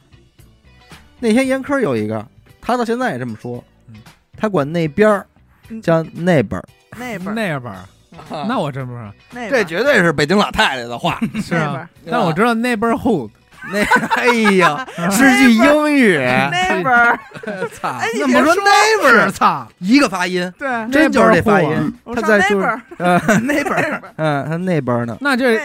[1.20, 2.24] 那天严科有一个，
[2.60, 3.94] 他到现在也这么说嗯，
[4.36, 5.26] 他管那边儿
[5.68, 6.64] 嗯叫那边儿，
[6.96, 7.84] 那边儿那边儿，
[8.30, 11.18] 嗯那我真不知道，那边儿这绝对是北京老太太的话。
[11.42, 11.88] 是啊那边儿。
[12.10, 13.30] 但我知道 neighborhood
[13.72, 13.84] 那
[14.16, 14.26] 哎
[14.56, 17.18] 呀，是句英语，那边儿，
[17.80, 21.94] 操，哎，你那么说别说，那边儿，操，一个发音，对，真就是这发音。
[22.14, 25.58] 他在就是那边儿，呃，那边儿那边儿，嗯，他那边呢，那这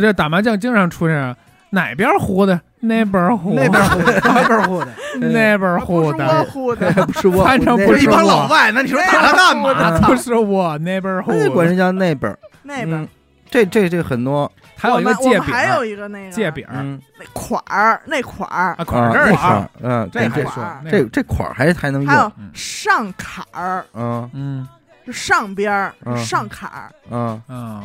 [0.00, 1.34] 这打麻将经常出现
[1.70, 4.88] 哪边胡的户的，那边儿户的，
[5.20, 6.12] 那边不是我
[6.44, 9.72] 胡的，不是我，反正那不是一帮我老外，那你说打他干嘛？
[9.74, 13.08] 那不是我 neighborhood，那管人叫那边儿，那边儿嗯，
[13.50, 14.50] 这这这很多，
[14.80, 24.30] 还有一个我们界饼还有儿，一个那个戒饼那款儿，那款儿，啊，款啊儿这儿是那块儿，嗯，这这这还说那这这款儿还还能还有上坎儿，嗯。
[24.32, 24.68] 嗯
[25.06, 26.16] 就上边儿嗯。
[26.24, 27.82] 上坎儿，嗯，嗯。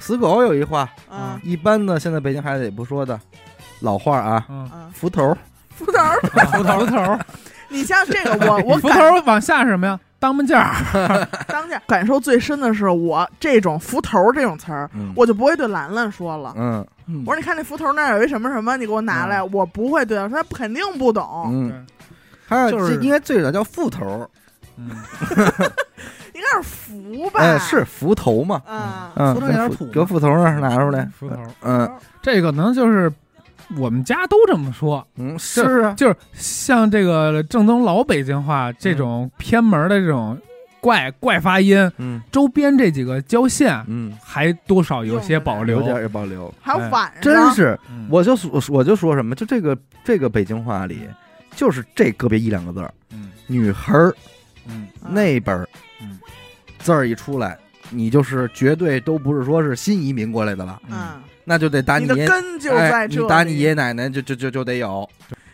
[0.00, 1.40] 死狗有一话，嗯。
[1.42, 3.18] 一般的现在北京孩子也不说的
[3.80, 5.38] 老话啊，嗯，嗯，扶头儿，
[5.74, 6.20] 扶头儿，
[6.52, 7.18] 扶头扶头，
[7.68, 9.98] 你像这个我我 扶感头往下是什么呀？
[10.20, 10.60] 当门架
[10.92, 16.52] 儿， 当下感受最深的是我这种扶头这种词儿，嗯我就不会对兰兰说了。
[16.56, 16.84] 嗯
[17.24, 21.86] 我说你看那扶头那儿有一什么什么，你给我拿来，我不会对他说，他肯定不懂，嗯，
[22.46, 24.28] 还有就是这应该最早叫副头
[24.78, 27.40] 应该是扶吧？
[27.40, 28.82] 哎，是扶头嘛，嗯，
[29.16, 31.90] 嗯，扶头有点土搁副头那儿拿出来，扶头，嗯
[32.20, 33.10] 这个可能就是
[33.76, 40.38] 我们家都这么说，嗯，是啊，就是像这个正宗老北京话这种偏门的这种
[40.80, 42.22] 怪怪发音，嗯。
[42.32, 45.78] 周边这几个郊县嗯，还多少有些保留。
[45.80, 45.82] 有。
[45.82, 46.88] 点儿保留，还有哎。
[46.90, 48.06] 晚上，真是，嗯。
[48.08, 51.00] 我就说我就说什么，就这个这个北京话里，
[51.54, 53.30] 就是这个别一两个字儿，嗯。
[53.46, 54.14] 女孩儿
[54.66, 54.86] 嗯。
[55.04, 55.68] 嗯那本儿，
[56.00, 56.18] 嗯。
[56.78, 57.58] 字儿一出来，
[57.90, 63.22] 你就是绝对都不是说是新移民过来的了，嗯，那就得打你根就哎在这里。
[63.22, 65.08] 你打你爷爷奶奶就就就就得有，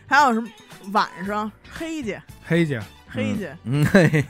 [0.09, 0.49] 还有什么
[0.93, 1.51] 晚上？
[1.73, 4.25] 黑姐，黑姐，黑姐，嗯，嘿嘿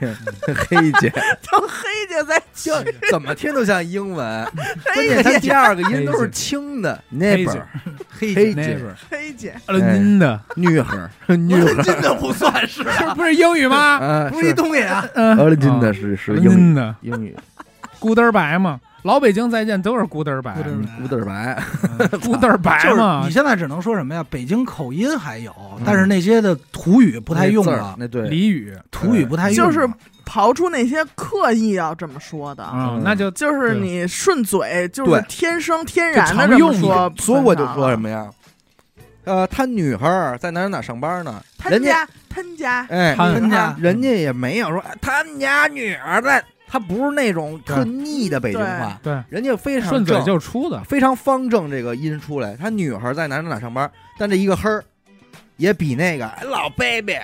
[0.54, 1.08] 黑姐，
[1.50, 2.74] 当黑姐在叫，
[3.10, 7.02] 怎么听都像英文， 关黑键它姐，第二个音都是轻的。
[7.10, 7.62] 黑姐，neighbor
[8.10, 8.62] 黑黑姐。
[8.62, 10.38] Neighbor，黑姐，呃，您的。
[10.56, 10.96] 女孩
[11.26, 12.14] 儿女孩儿，真的。
[12.14, 13.76] 不算是，这 不是英语吗？
[13.76, 15.06] 啊，不是一东西啊。
[15.14, 16.94] 嗯，呃，真的是是英语。
[17.00, 17.34] 英语，
[18.00, 20.56] 咕嘚儿白嘛，老北京再见都是咕嘚儿白，
[20.98, 21.62] 咕嘚儿白。
[22.18, 22.80] 古德儿白。
[22.82, 24.24] 就是嘛你，现在只能说什么呀？
[24.30, 25.54] 北京口音还有，
[25.84, 28.74] 但是那些的土语不太用了，那对，俚语。
[28.90, 29.72] 土语不太用了。
[29.72, 29.86] 就是
[30.24, 32.66] 刨出那些刻意要这么说的，
[33.04, 38.26] 那就就是你顺嘴，就是天生天然的这么用说，所以我就说什么，呀？
[39.24, 41.42] 呃，他女孩儿在哪儿哪上班呢？
[41.68, 49.22] 人家他家他家，哎，他他家人家也没有说哎他们家女儿在，他不是那种特腻的北京话，对。
[49.28, 52.56] 人家非常顺嘴正就出的，非常方正这个音出来。
[52.56, 54.82] 他女孩在哪儿哪儿哪儿上班，但这一个嘿儿
[55.56, 57.16] 也比那个哎老 baby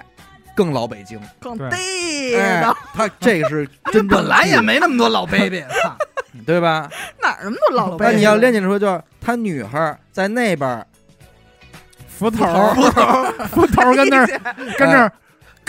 [0.55, 1.21] 更老北京。
[1.41, 1.69] 更对。
[1.71, 5.97] 地哎道，，他这个是 真本来也没那么多老 baby，操。
[6.47, 6.89] 对吧？
[7.21, 8.05] 哪那么多老 baby？
[8.05, 10.87] 那你要练起来说，就是他女孩在那边
[12.07, 13.33] 斧头，斧头儿。
[13.49, 14.27] 扶头跟那 儿
[14.79, 15.13] 跟那儿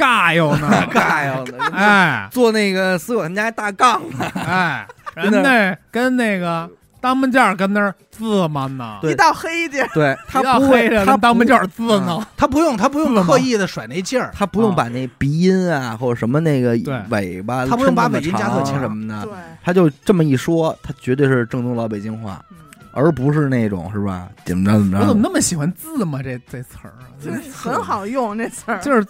[0.02, 2.28] 尬悠呢，尬呀，哎。
[2.32, 6.70] 坐那个死狗他们家大杠呢，哎，人跟那那跟那个
[7.00, 9.12] 当门将跟那儿自 man 呢，对。
[9.12, 16.78] 一道黑姐，对他不会，他当门架儿自呢，他不用他不用刻意的甩那劲儿，他不用把那鼻音啊，或者什么那个
[17.10, 19.34] 尾巴，他不用把尾音加特强什么的，对，
[19.64, 22.58] 他就这么一说，他绝对是正宗老北京话，嗯，
[22.94, 24.30] 而不是那种是吧？
[24.46, 25.04] 怎么着怎么着？
[25.04, 26.22] 我怎么那么喜欢字嘛？
[26.22, 29.06] 这这词儿啊，这很好用这词儿，就是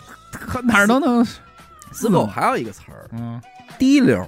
[0.64, 1.26] 哪儿都能，
[1.91, 3.41] 死狗还有一个词儿嗯，
[3.78, 4.24] 滴溜，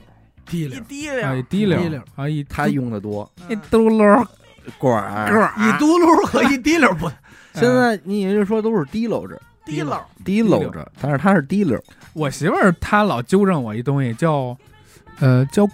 [0.52, 4.26] 一滴溜滴溜，啊一滴溜滴溜啊一他用的多，一嘟噜儿
[4.78, 7.10] 管儿一嘟噜和一滴溜不
[7.54, 11.82] 现在你也就是说都是滴溜着，滴溜，滴溜着，但是他是滴溜，
[12.14, 14.58] 我媳妇儿她老纠正我一东西，叫
[15.20, 15.68] 呃叫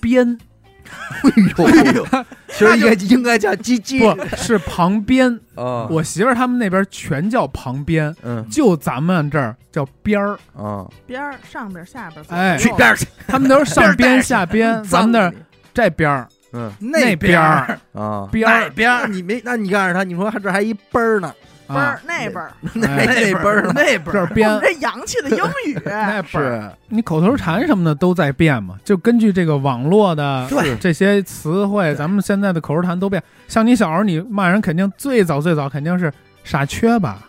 [0.00, 0.38] 边，
[1.58, 2.06] 哎呦，
[2.48, 3.98] 其实应该应该叫鸡鸡。
[3.98, 5.32] 不是旁边。
[5.54, 8.46] 啊，我媳妇儿他们那边全叫旁边，嗯。
[8.50, 10.38] 就咱们这儿叫边儿。
[10.56, 15.32] 啊，边儿上边儿下边儿，哎去边儿去，他们都是上边下边，咱们那儿
[15.72, 16.28] 这边儿。
[16.52, 16.72] 嗯。
[16.78, 17.78] 那边儿。
[17.92, 18.70] 啊，边儿。
[18.70, 19.08] 边儿。
[19.08, 21.34] 你没，那你告诉他，你说这还一奔儿呢，
[21.66, 25.36] 边儿啊，那边儿，那 哎那奔儿那边儿这儿边我们这洋气的英
[25.66, 26.60] 语， 那边儿。
[26.60, 26.70] 是。
[26.88, 33.22] 你口头禅什么的都在变嘛，就根据这个网络的对这些词汇，咱们现在的口头禅都变。
[33.48, 36.12] 像你小时候，你骂人肯定最早最早肯定是
[36.44, 37.26] 傻缺吧，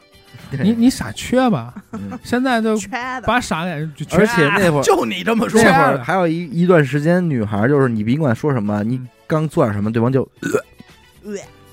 [0.51, 2.18] 你你傻缺吧，嗯。
[2.23, 2.77] 现在就，
[3.26, 10.27] 把傻给就缺而且那会儿 就你这么说那，会儿还有一一段时间，女孩就是你甭管说什么，你刚做点什么，对方就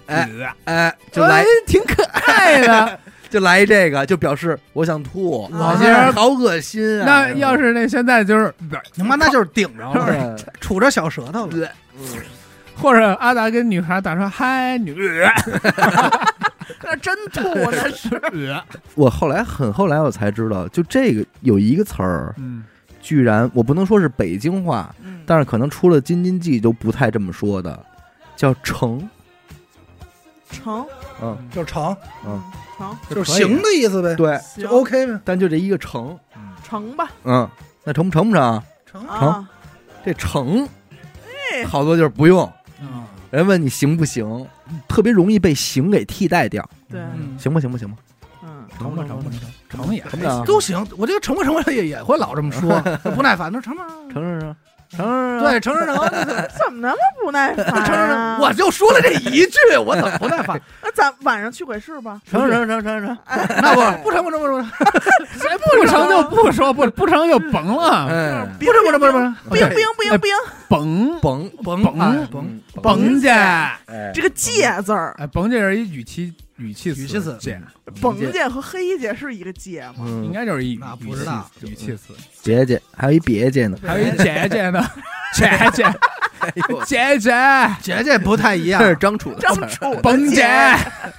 [0.07, 0.29] 哎
[0.65, 2.99] 哎就来哎挺可爱的。
[3.31, 7.05] 就来一这个，就表示我想吐，老些人好恶心啊！
[7.05, 11.49] 那要是那现在就是，嗯他妈那就是顶着了，对杵着小舌头了。
[11.49, 11.69] 对。
[12.77, 14.95] 或者阿达跟女孩打说嗨女，
[16.83, 18.21] 那真吐，那是。
[18.95, 22.63] 我后来很后来我才知道，就这个有一个词儿，嗯，
[23.01, 25.23] 居然我不能说是北京话，嗯。
[25.27, 27.85] 但是可能出了京津冀都不太这么说的，
[28.37, 29.09] 叫成，
[30.51, 30.87] 成，
[31.23, 31.37] 嗯。
[31.51, 31.97] 就是成，
[32.27, 32.43] 嗯，
[32.77, 32.97] 成。
[33.09, 34.65] 就是行的意思呗，对，行。
[34.65, 35.21] 就 OK 呗。
[35.25, 36.19] 但就这一个成，
[36.63, 37.49] 成吧，嗯，
[37.85, 38.63] 那成不成不成？
[38.87, 39.49] 成啊，
[40.05, 40.69] 这成
[41.53, 42.51] 哎，好多就是不用，
[42.81, 43.05] 嗯。
[43.31, 44.47] 人问你行不行，
[44.87, 47.97] 特别容易被行给替代掉，对，嗯，行不行不行吧？
[48.45, 49.31] 嗯，成吧成吧
[49.69, 50.45] 成成也成不成？
[50.45, 50.87] 都行。
[50.97, 52.81] 我这个成不成也也会老这么说，
[53.15, 53.51] 不耐烦。
[53.53, 54.57] 那成吗成成成
[54.97, 55.97] 成成对，成成成，
[56.59, 58.39] 怎么那么不耐烦成成成，啊？
[58.41, 60.61] 我就说了这一句，我怎么不耐烦？
[60.83, 62.21] 那咱晚上去鬼市吧？
[62.31, 63.19] 成成成成成，
[63.61, 64.71] 那不 不成不成不成
[65.39, 70.33] 谁不成就不说，不不成就甭了，不成不成不成不成不成，冰冰冰冰，
[70.75, 77.61] 甭甭甭甭哎甭甭甭去，哎，哎，这个介字儿，哎甭去是一语气语气语气词介，
[78.01, 79.95] 甭介和黑介是一个介吗？
[80.01, 84.85] 嗯应该就是一那语不知道语气词，姐姐，还有一别介呢，还有一姐姐呢，
[85.35, 85.85] 姐姐
[86.85, 88.89] 姐姐姐姐不太一样这。
[88.89, 90.45] 是张楚的，张楚的甭姐，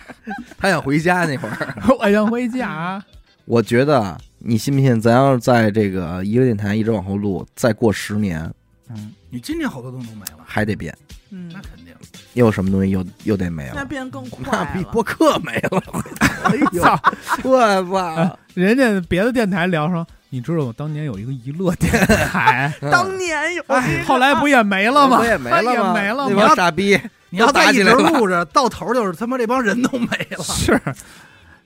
[0.60, 1.76] 他想回家那会儿。
[1.99, 3.03] 我想回家。
[3.45, 4.99] 我觉得啊你信不信？
[4.99, 8.52] 咱要是在这个一个电台一直往后录，再过十年
[8.90, 10.98] 嗯，你今年好多东西都没了，还得变，
[11.30, 11.94] 嗯那，肯定。
[12.36, 13.74] 又什么东西又又得没了？
[13.76, 14.90] 那变更快那比了。
[14.94, 15.84] 播客没了，
[16.45, 16.98] 哎呦， 操！
[17.44, 18.40] 我操！
[18.53, 25.18] 人家别的电台聊说，你知道我当年有一个娱乐电台， 当年有哎，后来不也没了吗？
[25.18, 25.91] 不也没了也吗？
[25.94, 26.36] 那没了吗？
[26.48, 26.98] 帮傻逼，
[27.30, 30.07] 你要再一直录着，到头就是他妈这帮人都没
[30.38, 30.44] 了。
[30.45, 30.80] 是，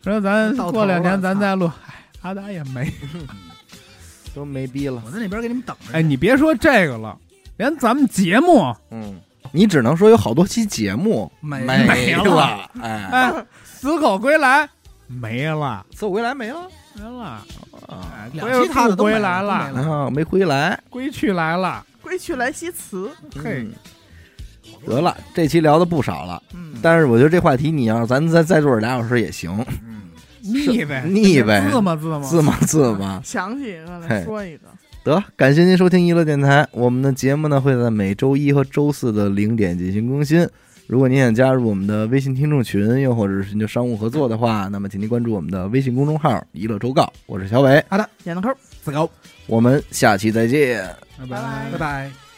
[0.03, 2.91] 说咱到头过两年了咱再录，哎，阿达也没。
[4.35, 5.01] 都没逼了。
[5.05, 5.93] 我在那边给你们等着。
[5.93, 7.17] 哎，你别说这个了，
[7.59, 9.19] 连咱们节目，嗯，
[9.51, 11.29] 你只能说有好多期节目。
[11.41, 12.23] 没没了。
[12.23, 14.67] 了，哎，哎，死狗归来。
[15.07, 16.61] 没了，死狗归来没了？
[16.93, 17.43] 没了，啊。
[18.15, 19.91] 哎，两期他的归来了，没了。
[19.91, 20.79] 啊，没回来。
[20.89, 23.11] 归去来了，归去来兮辞。
[23.35, 23.67] 嘿。
[23.67, 23.73] 嗯，
[24.85, 29.51] 得了，这期聊的不少了，嗯，但是我觉得这话题你要是咱再再坐俩小时也行，
[29.85, 30.03] 嗯，
[30.39, 31.69] 腻呗，腻呗。
[31.69, 33.21] 字嘛字嘛，字嘛字嘛。
[33.21, 34.69] 想起一个来说一个，
[35.09, 36.67] 得，感谢您收听娱乐电台。
[36.71, 40.47] 我们的节目呢会在每周一和周四的零点进行更新。
[40.85, 47.11] 如果您想加入我们的微信听众群，又或者是寻求商务合作的话，那么请您关注我们的微信公众号“娱乐周告”。
[47.25, 48.49] 我是小伟，好的点个扣，
[48.83, 49.09] 四高，
[49.47, 50.83] 我们下期再见。
[51.17, 52.28] 拜拜拜拜拜。